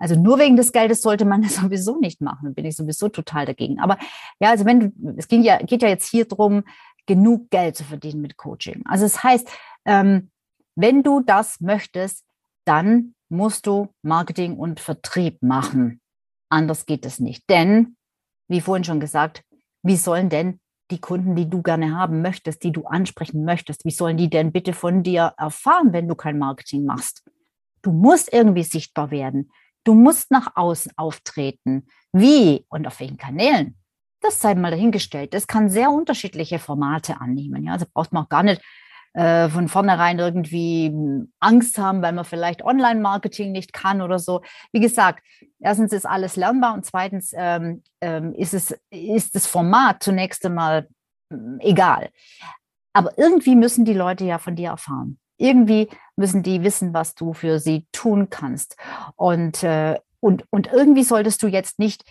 Also 0.00 0.18
nur 0.18 0.38
wegen 0.38 0.56
des 0.56 0.72
Geldes 0.72 1.02
sollte 1.02 1.24
man 1.24 1.42
das 1.42 1.56
sowieso 1.56 2.00
nicht 2.00 2.20
machen, 2.20 2.46
da 2.46 2.50
bin 2.50 2.64
ich 2.64 2.74
sowieso 2.74 3.08
total 3.08 3.46
dagegen. 3.46 3.78
Aber 3.78 3.98
ja, 4.40 4.50
also 4.50 4.64
wenn 4.64 4.80
du, 4.80 5.14
es 5.16 5.28
ging 5.28 5.42
ja, 5.42 5.58
geht 5.58 5.82
ja 5.82 5.88
jetzt 5.88 6.08
hier 6.08 6.24
drum, 6.24 6.64
genug 7.06 7.50
Geld 7.50 7.76
zu 7.76 7.84
verdienen 7.84 8.20
mit 8.20 8.36
Coaching. 8.36 8.82
Also 8.86 9.04
es 9.04 9.12
das 9.12 9.24
heißt, 9.24 9.48
ähm, 9.84 10.30
wenn 10.74 11.02
du 11.02 11.20
das 11.20 11.60
möchtest, 11.60 12.24
dann 12.64 13.14
musst 13.28 13.66
du 13.66 13.88
Marketing 14.02 14.56
und 14.56 14.80
Vertrieb 14.80 15.42
machen. 15.42 16.00
Anders 16.48 16.86
geht 16.86 17.06
es 17.06 17.20
nicht. 17.20 17.48
Denn, 17.48 17.96
wie 18.48 18.60
vorhin 18.60 18.84
schon 18.84 19.00
gesagt, 19.00 19.44
wie 19.82 19.96
sollen 19.96 20.28
denn 20.28 20.60
die 20.90 21.00
Kunden, 21.00 21.36
die 21.36 21.48
du 21.48 21.62
gerne 21.62 21.96
haben 21.96 22.22
möchtest, 22.22 22.64
die 22.64 22.72
du 22.72 22.84
ansprechen 22.84 23.44
möchtest, 23.44 23.84
wie 23.84 23.90
sollen 23.90 24.16
die 24.16 24.28
denn 24.28 24.52
bitte 24.52 24.72
von 24.72 25.02
dir 25.02 25.34
erfahren, 25.38 25.92
wenn 25.92 26.08
du 26.08 26.14
kein 26.14 26.38
Marketing 26.38 26.84
machst? 26.84 27.22
Du 27.82 27.92
musst 27.92 28.32
irgendwie 28.32 28.64
sichtbar 28.64 29.10
werden. 29.10 29.50
Du 29.84 29.94
musst 29.94 30.30
nach 30.30 30.56
außen 30.56 30.92
auftreten. 30.96 31.86
Wie 32.12 32.66
und 32.68 32.86
auf 32.86 33.00
welchen 33.00 33.16
Kanälen? 33.16 33.76
Das 34.20 34.40
sei 34.40 34.54
mal 34.54 34.70
dahingestellt. 34.70 35.32
Das 35.32 35.46
kann 35.46 35.70
sehr 35.70 35.90
unterschiedliche 35.90 36.58
Formate 36.58 37.20
annehmen. 37.20 37.64
Ja, 37.64 37.72
also 37.72 37.86
braucht 37.92 38.12
man 38.12 38.24
auch 38.24 38.28
gar 38.28 38.42
nicht 38.42 38.60
äh, 39.12 39.48
von 39.48 39.68
vornherein 39.68 40.18
irgendwie 40.18 40.92
Angst 41.40 41.78
haben, 41.78 42.02
weil 42.02 42.12
man 42.12 42.24
vielleicht 42.24 42.62
Online-Marketing 42.62 43.50
nicht 43.50 43.72
kann 43.72 44.02
oder 44.02 44.18
so. 44.18 44.42
Wie 44.72 44.80
gesagt, 44.80 45.24
erstens 45.58 45.92
ist 45.92 46.06
alles 46.06 46.36
lernbar 46.36 46.74
und 46.74 46.84
zweitens 46.84 47.32
ähm, 47.34 47.82
ähm, 48.00 48.34
ist, 48.34 48.54
es, 48.54 48.78
ist 48.90 49.34
das 49.34 49.46
Format 49.46 50.02
zunächst 50.02 50.46
einmal 50.46 50.86
äh, 51.30 51.36
egal. 51.58 52.10
Aber 52.92 53.16
irgendwie 53.18 53.56
müssen 53.56 53.84
die 53.84 53.94
Leute 53.94 54.24
ja 54.24 54.38
von 54.38 54.54
dir 54.54 54.70
erfahren. 54.70 55.18
Irgendwie 55.38 55.88
müssen 56.20 56.44
die 56.44 56.62
wissen, 56.62 56.94
was 56.94 57.16
du 57.16 57.32
für 57.32 57.58
sie 57.58 57.86
tun 57.90 58.30
kannst. 58.30 58.76
Und, 59.16 59.64
äh, 59.64 59.98
und, 60.20 60.44
und 60.50 60.68
irgendwie 60.72 61.02
solltest 61.02 61.42
du 61.42 61.48
jetzt 61.48 61.80
nicht 61.80 62.04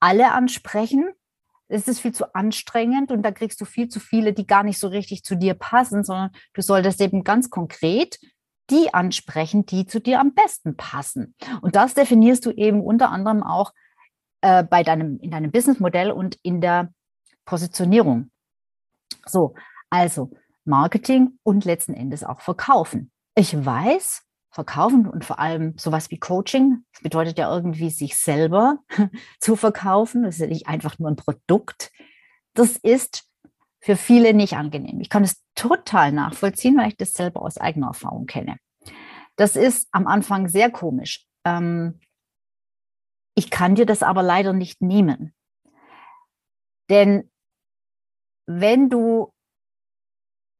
alle 0.00 0.32
ansprechen, 0.32 1.10
es 1.68 1.88
ist 1.88 2.00
viel 2.00 2.12
zu 2.12 2.34
anstrengend 2.34 3.10
und 3.10 3.22
da 3.22 3.32
kriegst 3.32 3.60
du 3.60 3.64
viel 3.64 3.88
zu 3.88 3.98
viele, 3.98 4.34
die 4.34 4.46
gar 4.46 4.62
nicht 4.62 4.78
so 4.78 4.88
richtig 4.88 5.24
zu 5.24 5.34
dir 5.34 5.54
passen, 5.54 6.04
sondern 6.04 6.30
du 6.52 6.60
solltest 6.60 7.00
eben 7.00 7.24
ganz 7.24 7.48
konkret 7.48 8.18
die 8.70 8.92
ansprechen, 8.92 9.66
die 9.66 9.86
zu 9.86 10.00
dir 10.00 10.20
am 10.20 10.34
besten 10.34 10.76
passen. 10.76 11.34
Und 11.62 11.76
das 11.76 11.94
definierst 11.94 12.44
du 12.44 12.50
eben 12.50 12.82
unter 12.82 13.10
anderem 13.10 13.42
auch 13.42 13.72
äh, 14.40 14.62
bei 14.62 14.82
deinem, 14.82 15.18
in 15.20 15.30
deinem 15.30 15.50
Businessmodell 15.50 16.10
und 16.10 16.38
in 16.42 16.60
der 16.60 16.92
Positionierung. 17.44 18.30
So, 19.26 19.54
also 19.90 20.30
Marketing 20.64 21.38
und 21.42 21.64
letzten 21.64 21.94
Endes 21.94 22.24
auch 22.24 22.40
Verkaufen. 22.40 23.10
Ich 23.34 23.64
weiß, 23.64 24.22
verkaufen 24.50 25.08
und 25.08 25.24
vor 25.24 25.40
allem 25.40 25.76
sowas 25.76 26.10
wie 26.10 26.18
Coaching. 26.18 26.84
Das 26.92 27.02
bedeutet 27.02 27.38
ja 27.38 27.52
irgendwie, 27.52 27.90
sich 27.90 28.16
selber 28.16 28.78
zu 29.40 29.56
verkaufen. 29.56 30.22
Das 30.22 30.36
ist 30.36 30.40
ja 30.40 30.46
nicht 30.46 30.68
einfach 30.68 30.98
nur 30.98 31.10
ein 31.10 31.16
Produkt. 31.16 31.90
Das 32.54 32.76
ist 32.76 33.28
für 33.80 33.96
viele 33.96 34.32
nicht 34.32 34.54
angenehm. 34.54 35.00
Ich 35.00 35.10
kann 35.10 35.24
es 35.24 35.42
total 35.54 36.12
nachvollziehen, 36.12 36.78
weil 36.78 36.88
ich 36.88 36.96
das 36.96 37.12
selber 37.12 37.42
aus 37.42 37.58
eigener 37.58 37.88
Erfahrung 37.88 38.26
kenne. 38.26 38.56
Das 39.36 39.56
ist 39.56 39.88
am 39.90 40.06
Anfang 40.06 40.48
sehr 40.48 40.70
komisch. 40.70 41.26
Ähm, 41.44 42.00
ich 43.34 43.50
kann 43.50 43.74
dir 43.74 43.86
das 43.86 44.04
aber 44.04 44.22
leider 44.22 44.52
nicht 44.52 44.80
nehmen. 44.80 45.34
Denn 46.88 47.30
wenn 48.46 48.88
du 48.88 49.32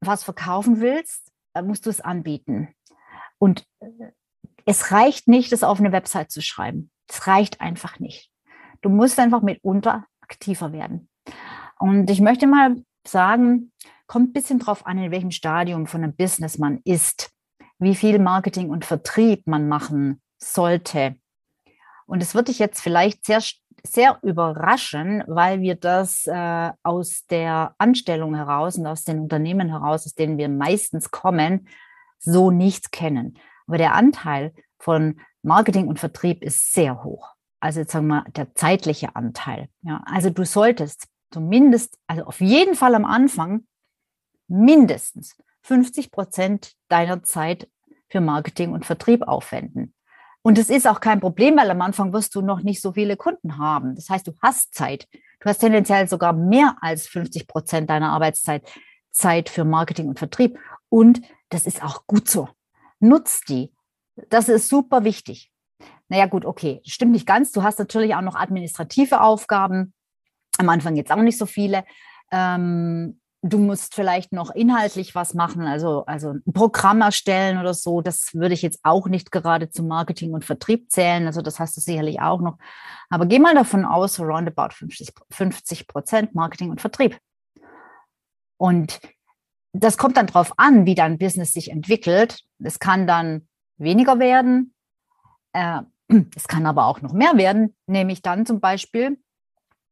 was 0.01 0.23
verkaufen 0.23 0.81
willst, 0.81 1.31
musst 1.61 1.85
du 1.85 1.89
es 1.89 2.01
anbieten. 2.01 2.69
Und 3.37 3.65
äh, 3.79 3.87
es 4.65 4.91
reicht 4.91 5.27
nicht, 5.27 5.51
das 5.51 5.63
auf 5.63 5.79
eine 5.79 5.91
Website 5.91 6.31
zu 6.31 6.41
schreiben. 6.41 6.89
Es 7.07 7.27
reicht 7.27 7.61
einfach 7.61 7.99
nicht. 7.99 8.31
Du 8.81 8.89
musst 8.89 9.19
einfach 9.19 9.41
mitunter 9.41 10.05
aktiver 10.21 10.71
werden. 10.71 11.09
Und 11.79 12.09
ich 12.09 12.21
möchte 12.21 12.47
mal 12.47 12.83
sagen, 13.07 13.71
kommt 14.07 14.29
ein 14.29 14.33
bisschen 14.33 14.59
drauf 14.59 14.85
an, 14.85 14.97
in 14.97 15.11
welchem 15.11 15.31
Stadium 15.31 15.87
von 15.87 16.03
einem 16.03 16.15
Business 16.15 16.57
man 16.57 16.81
ist, 16.83 17.31
wie 17.79 17.95
viel 17.95 18.19
Marketing 18.19 18.69
und 18.69 18.85
Vertrieb 18.85 19.45
man 19.47 19.67
machen 19.67 20.21
sollte. 20.37 21.15
Und 22.05 22.21
es 22.21 22.35
wird 22.35 22.47
dich 22.47 22.59
jetzt 22.59 22.81
vielleicht 22.81 23.25
sehr, 23.25 23.41
sehr 23.85 24.19
überraschen, 24.21 25.23
weil 25.27 25.61
wir 25.61 25.75
das 25.75 26.27
äh, 26.27 26.71
aus 26.83 27.25
der 27.27 27.75
Anstellung 27.77 28.35
heraus 28.35 28.77
und 28.77 28.87
aus 28.87 29.03
den 29.03 29.19
Unternehmen 29.19 29.69
heraus, 29.69 30.05
aus 30.05 30.13
denen 30.13 30.37
wir 30.37 30.49
meistens 30.49 31.11
kommen, 31.11 31.67
so 32.19 32.51
nicht 32.51 32.91
kennen. 32.91 33.37
Aber 33.67 33.77
der 33.77 33.95
Anteil 33.95 34.53
von 34.79 35.19
Marketing 35.41 35.87
und 35.87 35.99
Vertrieb 35.99 36.43
ist 36.43 36.73
sehr 36.73 37.03
hoch. 37.03 37.29
Also 37.59 37.79
jetzt 37.79 37.93
sagen 37.93 38.07
wir 38.07 38.25
der 38.35 38.53
zeitliche 38.53 39.15
Anteil. 39.15 39.69
Ja, 39.81 40.03
also 40.05 40.29
du 40.29 40.45
solltest 40.45 41.07
zumindest, 41.31 41.97
also 42.07 42.25
auf 42.25 42.41
jeden 42.41 42.75
Fall 42.75 42.93
am 42.93 43.05
Anfang 43.05 43.65
mindestens 44.47 45.35
50 45.63 46.11
Prozent 46.11 46.73
deiner 46.89 47.23
Zeit 47.23 47.67
für 48.07 48.21
Marketing 48.21 48.73
und 48.73 48.85
Vertrieb 48.85 49.23
aufwenden. 49.23 49.94
Und 50.45 50.59
es 50.59 50.69
ist 50.69 50.87
auch 50.87 50.99
kein 50.99 51.21
Problem, 51.21 51.57
weil 51.57 51.71
am 51.71 51.81
Anfang 51.81 52.13
wirst 52.13 52.35
du 52.35 52.41
noch 52.43 52.61
nicht 52.61 52.79
so 52.79 52.91
viele 52.91 53.17
Kunden 53.17 53.57
haben. 53.57 53.95
Das 53.95 54.11
heißt, 54.11 54.27
du 54.27 54.33
hast 54.43 54.75
Zeit. 54.75 55.07
Du 55.39 55.49
hast 55.49 55.57
tendenziell 55.57 56.07
sogar 56.07 56.33
mehr 56.33 56.75
als 56.81 57.07
50 57.07 57.47
Prozent 57.47 57.89
deiner 57.89 58.11
Arbeitszeit 58.11 58.61
Zeit 59.09 59.49
für 59.49 59.65
Marketing 59.65 60.07
und 60.07 60.19
Vertrieb. 60.19 60.59
Und 60.87 61.21
das 61.49 61.65
ist 61.65 61.83
auch 61.83 62.05
gut 62.05 62.29
so. 62.29 62.47
Nutzt 62.99 63.49
die. 63.49 63.73
Das 64.29 64.47
ist 64.47 64.69
super 64.69 65.03
wichtig. 65.03 65.51
Naja, 66.09 66.27
gut, 66.27 66.45
okay, 66.45 66.79
stimmt 66.85 67.13
nicht 67.13 67.25
ganz. 67.25 67.51
Du 67.51 67.63
hast 67.63 67.79
natürlich 67.79 68.13
auch 68.13 68.21
noch 68.21 68.35
administrative 68.35 69.21
Aufgaben. 69.21 69.95
Am 70.59 70.69
Anfang 70.69 70.95
jetzt 70.95 71.11
auch 71.11 71.23
nicht 71.23 71.39
so 71.39 71.47
viele. 71.47 71.85
Ähm, 72.31 73.19
du 73.45 73.59
musst 73.59 73.93
vielleicht 73.93 74.31
noch 74.31 74.49
inhaltlich 74.49 75.13
was 75.13 75.35
machen, 75.35 75.61
also, 75.67 76.03
also 76.05 76.31
ein 76.31 76.53
Programm 76.53 77.01
erstellen 77.01 77.59
oder 77.59 77.75
so. 77.75 78.01
Das 78.01 78.33
würde 78.33 78.55
ich 78.55 78.63
jetzt 78.63 78.79
auch 78.83 79.07
nicht 79.07 79.31
gerade 79.31 79.69
zu 79.69 79.83
Marketing 79.83 80.33
und 80.33 80.43
Vertrieb 80.43 80.91
zählen. 80.91 81.27
Also 81.27 81.41
das 81.41 81.59
hast 81.59 81.77
du 81.77 81.81
sicherlich 81.81 82.19
auch 82.21 82.41
noch. 82.41 82.57
Aber 83.09 83.27
geh 83.27 83.37
mal 83.37 83.53
davon 83.53 83.85
aus, 83.85 84.19
roundabout 84.19 84.73
50 85.29 85.87
Prozent 85.87 86.33
Marketing 86.33 86.71
und 86.71 86.81
Vertrieb. 86.81 87.19
Und 88.57 88.99
das 89.73 89.97
kommt 89.97 90.17
dann 90.17 90.27
drauf 90.27 90.53
an, 90.57 90.87
wie 90.87 90.95
dein 90.95 91.19
Business 91.19 91.53
sich 91.53 91.69
entwickelt. 91.69 92.39
Es 92.59 92.79
kann 92.79 93.05
dann 93.05 93.47
weniger 93.77 94.17
werden. 94.17 94.73
Äh, 95.53 95.81
es 96.35 96.47
kann 96.47 96.65
aber 96.65 96.85
auch 96.87 97.01
noch 97.01 97.13
mehr 97.13 97.37
werden, 97.37 97.75
nämlich 97.85 98.23
dann 98.23 98.45
zum 98.45 98.59
Beispiel, 98.59 99.19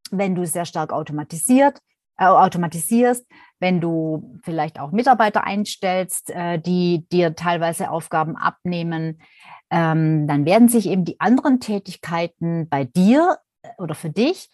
wenn 0.10 0.34
du 0.34 0.46
sehr 0.46 0.66
stark 0.66 0.92
automatisiert, 0.92 1.80
äh, 2.18 2.26
automatisierst, 2.26 3.26
wenn 3.60 3.82
du 3.82 4.40
vielleicht 4.44 4.80
auch 4.80 4.92
Mitarbeiter 4.92 5.44
einstellst, 5.44 6.30
äh, 6.30 6.60
die 6.60 7.08
dir 7.12 7.36
teilweise 7.36 7.90
Aufgaben 7.90 8.36
abnehmen, 8.36 9.22
ähm, 9.70 10.28
dann 10.28 10.46
werden 10.46 10.70
sich 10.70 10.88
eben 10.88 11.06
die 11.06 11.20
anderen 11.20 11.60
Tätigkeiten 11.60 12.70
bei 12.70 12.84
dir 12.84 13.38
äh, 13.62 13.70
oder 13.78 13.96
für 13.96 14.10
dich 14.10 14.50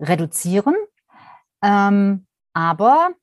reduzieren. 0.00 0.74
Ähm, 1.62 2.26
aber 2.52 3.14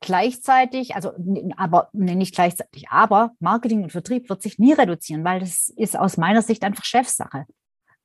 Gleichzeitig, 0.00 0.94
also 0.94 1.12
aber 1.56 1.88
nee, 1.92 2.14
nicht 2.14 2.32
gleichzeitig, 2.32 2.88
aber 2.88 3.32
Marketing 3.40 3.82
und 3.82 3.90
Vertrieb 3.90 4.28
wird 4.28 4.42
sich 4.42 4.56
nie 4.60 4.72
reduzieren, 4.72 5.24
weil 5.24 5.40
das 5.40 5.70
ist 5.70 5.98
aus 5.98 6.16
meiner 6.16 6.40
Sicht 6.40 6.62
einfach 6.62 6.84
Chefsache. 6.84 7.46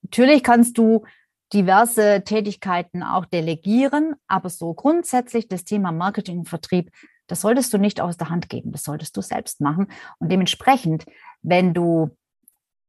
Natürlich 0.02 0.42
kannst 0.42 0.80
du 0.80 1.06
diverse 1.54 2.24
Tätigkeiten 2.24 3.04
auch 3.04 3.26
delegieren, 3.26 4.16
aber 4.28 4.50
so 4.50 4.74
grundsätzlich 4.74 5.48
das 5.48 5.64
Thema 5.64 5.92
Marketing 5.92 6.40
und 6.40 6.50
Vertrieb, 6.50 6.92
das 7.28 7.42
solltest 7.42 7.74
du 7.74 7.78
nicht 7.78 8.02
aus 8.02 8.18
der 8.18 8.30
Hand 8.30 8.50
geben, 8.50 8.72
das 8.72 8.84
solltest 8.84 9.16
du 9.16 9.22
selbst 9.22 9.62
machen. 9.62 9.88
Und 10.20 10.32
dementsprechend, 10.32 11.06
wenn 11.42 11.74
du 11.74 12.16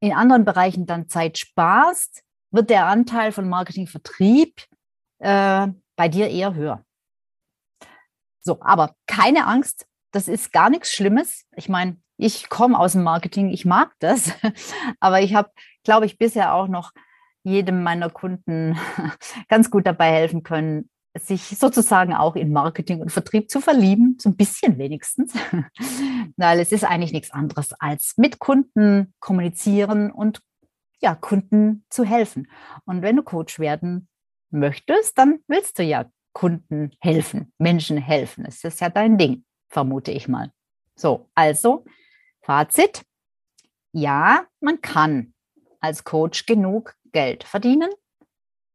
in 0.00 0.12
anderen 0.12 0.44
Bereichen 0.44 0.86
dann 0.86 1.08
Zeit 1.08 1.38
sparst, 1.38 2.24
wird 2.50 2.70
der 2.70 2.86
Anteil 2.86 3.32
von 3.32 3.48
Marketing 3.48 3.86
Vertrieb 3.86 4.62
äh, 5.18 5.68
bei 5.96 6.08
dir 6.08 6.30
eher 6.30 6.54
höher. 6.54 6.84
So, 8.40 8.60
aber 8.60 8.94
keine 9.06 9.46
Angst, 9.46 9.86
das 10.12 10.28
ist 10.28 10.52
gar 10.52 10.70
nichts 10.70 10.92
Schlimmes. 10.92 11.46
Ich 11.56 11.68
meine, 11.68 11.96
ich 12.16 12.48
komme 12.48 12.78
aus 12.78 12.92
dem 12.92 13.02
Marketing, 13.02 13.50
ich 13.50 13.64
mag 13.64 13.92
das, 13.98 14.32
aber 15.00 15.20
ich 15.20 15.34
habe, 15.34 15.50
glaube 15.82 16.06
ich, 16.06 16.18
bisher 16.18 16.54
auch 16.54 16.68
noch 16.68 16.92
jedem 17.44 17.82
meiner 17.82 18.10
Kunden 18.10 18.76
ganz 19.48 19.70
gut 19.70 19.86
dabei 19.86 20.10
helfen 20.10 20.42
können, 20.42 20.90
sich 21.16 21.42
sozusagen 21.42 22.12
auch 22.12 22.34
in 22.34 22.52
Marketing 22.52 23.00
und 23.00 23.12
Vertrieb 23.12 23.48
zu 23.48 23.60
verlieben, 23.60 24.16
so 24.20 24.30
ein 24.30 24.36
bisschen 24.36 24.78
wenigstens, 24.78 25.32
weil 26.36 26.58
es 26.58 26.72
ist 26.72 26.84
eigentlich 26.84 27.12
nichts 27.12 27.30
anderes 27.30 27.72
als 27.78 28.14
mit 28.16 28.40
Kunden 28.40 29.14
kommunizieren 29.20 30.10
und 30.10 30.40
ja, 31.00 31.14
Kunden 31.14 31.84
zu 31.90 32.04
helfen. 32.04 32.48
Und 32.84 33.02
wenn 33.02 33.16
du 33.16 33.22
Coach 33.22 33.58
werden 33.58 34.08
möchtest, 34.50 35.18
dann 35.18 35.40
willst 35.46 35.78
du 35.78 35.82
ja 35.82 36.10
Kunden 36.32 36.90
helfen, 36.98 37.52
Menschen 37.58 37.98
helfen. 37.98 38.44
Das 38.44 38.64
ist 38.64 38.80
ja 38.80 38.88
dein 38.88 39.18
Ding, 39.18 39.44
vermute 39.68 40.10
ich 40.10 40.26
mal. 40.26 40.50
So, 40.96 41.28
also 41.34 41.84
Fazit. 42.42 43.04
Ja, 43.92 44.46
man 44.60 44.80
kann 44.80 45.34
als 45.80 46.02
Coach 46.02 46.46
genug 46.46 46.96
Geld 47.14 47.44
verdienen 47.44 47.90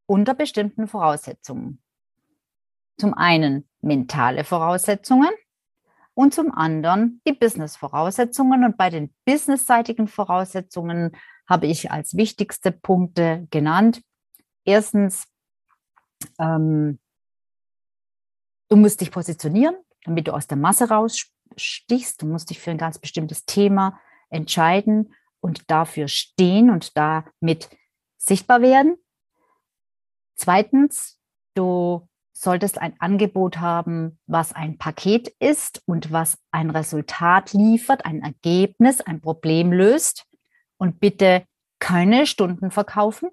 unter 0.08 0.34
bestimmten 0.34 0.88
Voraussetzungen. 0.88 1.84
Zum 2.98 3.14
einen 3.14 3.70
mentale 3.82 4.44
Voraussetzungen 4.44 5.30
und 6.16 6.34
zum 6.34 6.52
anderen 6.52 7.22
die 7.28 7.34
Business-Voraussetzungen. 7.34 8.64
Und 8.64 8.78
bei 8.78 8.90
den 8.90 9.14
businessseitigen 9.26 10.08
Voraussetzungen 10.08 11.16
habe 11.48 11.68
ich 11.68 11.92
als 11.92 12.18
wichtigste 12.18 12.72
Punkte 12.72 13.48
genannt. 13.52 14.02
Erstens 14.66 15.28
ähm, 16.40 16.98
Du 18.70 18.76
musst 18.76 19.02
dich 19.02 19.10
positionieren, 19.10 19.76
damit 20.06 20.28
du 20.28 20.32
aus 20.34 20.46
der 20.46 20.58
Masse 20.58 20.90
rausstichst. 20.90 22.22
Du 22.22 22.28
musst 22.28 22.52
dich 22.52 22.60
für 22.60 22.70
ein 22.70 22.78
ganz 22.78 23.00
bestimmtes 23.00 23.46
Thema 23.46 24.00
entscheiden 24.30 25.16
und 25.42 25.72
dafür 25.72 26.08
stehen 26.08 26.70
und 26.70 26.96
damit 26.96 27.70
sichtbar 28.30 28.62
werden. 28.62 28.96
Zweitens, 30.36 31.20
du 31.56 32.08
solltest 32.32 32.80
ein 32.80 32.96
Angebot 33.00 33.58
haben, 33.58 34.18
was 34.26 34.54
ein 34.54 34.78
Paket 34.78 35.28
ist 35.40 35.84
und 35.86 36.14
was 36.14 36.38
ein 36.52 36.70
Resultat 36.70 37.52
liefert, 37.52 38.06
ein 38.06 38.22
Ergebnis, 38.22 39.02
ein 39.02 39.20
Problem 39.20 39.74
löst. 39.74 40.26
Und 40.78 41.02
bitte 41.02 41.44
keine 41.80 42.26
Stunden 42.26 42.72
verkaufen. 42.72 43.30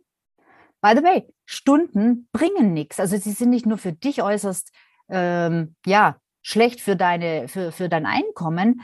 By 0.81 0.95
the 0.97 1.05
way, 1.05 1.33
Stunden 1.45 2.29
bringen 2.33 2.73
nichts. 2.73 2.99
Also 2.99 3.17
sie 3.17 3.31
sind 3.31 3.51
nicht 3.51 3.67
nur 3.67 3.79
für 3.79 3.93
dich 3.93 4.21
äußerst 4.21 4.73
ähm, 5.09 5.77
ja, 5.87 6.17
schlecht 6.43 6.81
für, 6.81 6.97
deine, 6.97 7.47
für, 7.47 7.71
für 7.71 7.89
dein 7.89 8.07
Einkommen, 8.07 8.83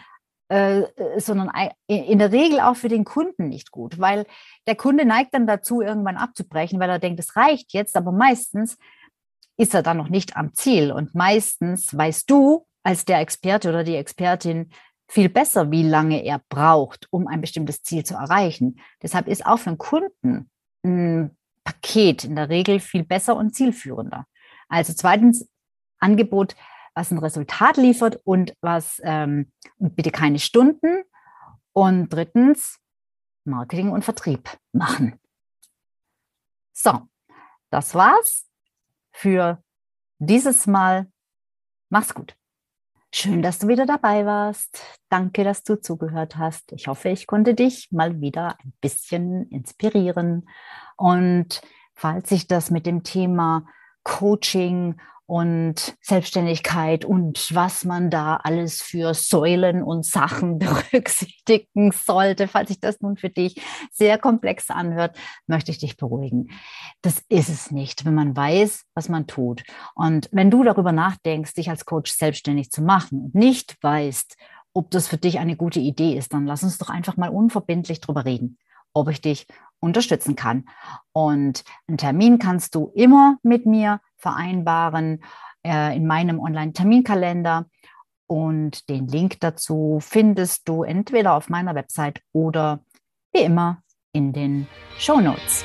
äh, 0.53 1.19
sondern 1.19 1.51
in 1.87 2.19
der 2.19 2.31
Regel 2.31 2.61
auch 2.61 2.77
für 2.77 2.91
den 2.91 3.05
Kunden 3.05 3.49
nicht 3.49 3.71
gut, 3.71 3.99
weil 3.99 4.27
der 4.67 4.77
Kunde 4.77 5.07
neigt 5.07 5.33
dann 5.33 5.47
dazu, 5.47 5.81
irgendwann 5.81 6.19
abzubrechen, 6.19 6.79
weil 6.79 6.91
er 6.91 6.99
denkt, 6.99 7.19
es 7.21 7.37
reicht 7.37 7.73
jetzt, 7.73 7.97
aber 7.97 8.12
meistens 8.12 8.77
ist 9.57 9.73
er 9.73 9.83
dann 9.83 9.97
noch 9.97 10.11
nicht 10.11 10.37
am 10.37 10.53
Ziel 10.53 10.93
und 10.93 11.15
meistens 11.15 11.97
weißt 11.97 12.31
du 12.31 12.67
als 12.83 13.07
der 13.07 13.21
Experte 13.21 13.71
oder 13.71 13.83
die 13.83 13.97
Expertin 13.97 14.69
viel 15.09 15.31
besser, 15.31 15.71
wie 15.71 15.85
lange 15.85 16.23
er 16.23 16.43
braucht, 16.51 17.07
um 17.11 17.29
ein 17.29 17.41
bestimmtes 17.41 17.83
Ziel 17.83 18.05
zu 18.05 18.15
erreichen. 18.15 18.79
Deshalb 19.03 19.29
ist 19.29 19.47
auch 19.47 19.59
für 19.59 19.71
einen 19.71 19.79
Kunden 19.79 20.51
ein 20.85 21.35
Paket 21.65 22.25
in 22.25 22.37
der 22.37 22.51
Regel 22.51 22.79
viel 22.79 23.05
besser 23.05 23.37
und 23.37 23.55
zielführender. 23.55 24.27
Also 24.69 24.93
zweitens 24.93 25.49
Angebot, 25.99 26.57
was 26.94 27.11
ein 27.11 27.18
Resultat 27.18 27.76
liefert 27.76 28.20
und 28.24 28.55
was 28.61 29.00
ähm, 29.05 29.52
bitte 29.78 30.11
keine 30.11 30.38
Stunden. 30.38 31.05
Und 31.72 32.11
drittens 32.11 32.78
Marketing 33.44 33.90
und 33.90 34.05
Vertrieb 34.05 34.50
machen. 34.72 35.18
So, 36.72 37.09
das 37.70 37.94
war's 37.94 38.46
für 39.12 39.62
dieses 40.18 40.66
Mal. 40.66 41.11
Mach's 41.88 42.14
gut. 42.14 42.37
Schön, 43.14 43.42
dass 43.42 43.59
du 43.59 43.68
wieder 43.68 43.85
dabei 43.85 44.24
warst. 44.24 44.83
Danke, 45.11 45.44
dass 45.44 45.64
du 45.64 45.78
zugehört 45.78 46.37
hast. 46.37 46.72
Ich 46.72 46.88
hoffe, 46.88 47.11
ich 47.11 47.26
konnte 47.26 47.55
dich 47.55 47.92
mal 47.92 48.22
wieder 48.22 48.57
ein 48.64 48.72
bisschen 48.81 49.48
inspirieren. 49.50 50.48
Und 50.96 51.61
falls 51.94 52.31
sich 52.31 52.46
das 52.46 52.70
mit 52.70 52.87
dem 52.87 53.02
Thema 53.02 53.66
Coaching 54.02 54.98
und 55.33 55.97
Selbstständigkeit 56.03 57.07
und 57.07 57.55
was 57.55 57.87
man 57.87 58.11
da 58.11 58.37
alles 58.37 58.83
für 58.83 59.14
Säulen 59.14 59.83
und 59.83 60.05
Sachen 60.05 60.59
berücksichtigen 60.92 61.90
sollte. 61.90 62.49
Falls 62.49 62.68
sich 62.68 62.81
das 62.81 63.01
nun 63.01 63.16
für 63.16 63.31
dich 63.31 63.59
sehr 63.90 64.18
komplex 64.18 64.68
anhört, 64.68 65.16
möchte 65.47 65.71
ich 65.71 65.79
dich 65.79 65.97
beruhigen. 65.97 66.51
Das 67.01 67.25
ist 67.31 67.49
es 67.49 67.71
nicht, 67.71 68.05
wenn 68.05 68.12
man 68.14 68.37
weiß, 68.37 68.85
was 68.95 69.09
man 69.09 69.27
tut. 69.27 69.62
Und 69.95 70.29
wenn 70.33 70.51
du 70.51 70.64
darüber 70.64 70.92
nachdenkst, 70.92 71.55
dich 71.55 71.71
als 71.71 71.87
Coach 71.87 72.12
selbstständig 72.12 72.71
zu 72.71 72.83
machen 72.83 73.23
und 73.23 73.35
nicht 73.35 73.83
weißt, 73.83 74.37
ob 74.75 74.90
das 74.90 75.09
für 75.09 75.16
dich 75.16 75.38
eine 75.38 75.57
gute 75.57 75.81
Idee 75.81 76.14
ist, 76.14 76.35
dann 76.35 76.45
lass 76.45 76.62
uns 76.62 76.77
doch 76.77 76.90
einfach 76.90 77.16
mal 77.16 77.31
unverbindlich 77.31 78.03
drüber 78.03 78.27
reden, 78.27 78.59
ob 78.92 79.09
ich 79.09 79.23
dich 79.23 79.47
unterstützen 79.81 80.37
kann. 80.37 80.66
Und 81.12 81.64
einen 81.88 81.97
Termin 81.97 82.38
kannst 82.38 82.75
du 82.75 82.92
immer 82.95 83.38
mit 83.42 83.64
mir 83.64 84.03
vereinbaren 84.22 85.22
äh, 85.66 85.96
in 85.96 86.06
meinem 86.06 86.40
Online-Terminkalender. 86.40 87.66
Und 88.26 88.88
den 88.88 89.08
Link 89.08 89.40
dazu 89.40 89.98
findest 90.00 90.66
du 90.68 90.85
entweder 90.85 91.35
auf 91.35 91.50
meiner 91.50 91.74
Website 91.74 92.22
oder 92.32 92.80
wie 93.35 93.42
immer 93.42 93.82
in 94.12 94.32
den 94.32 94.66
Show 94.98 95.20
Notes. 95.20 95.64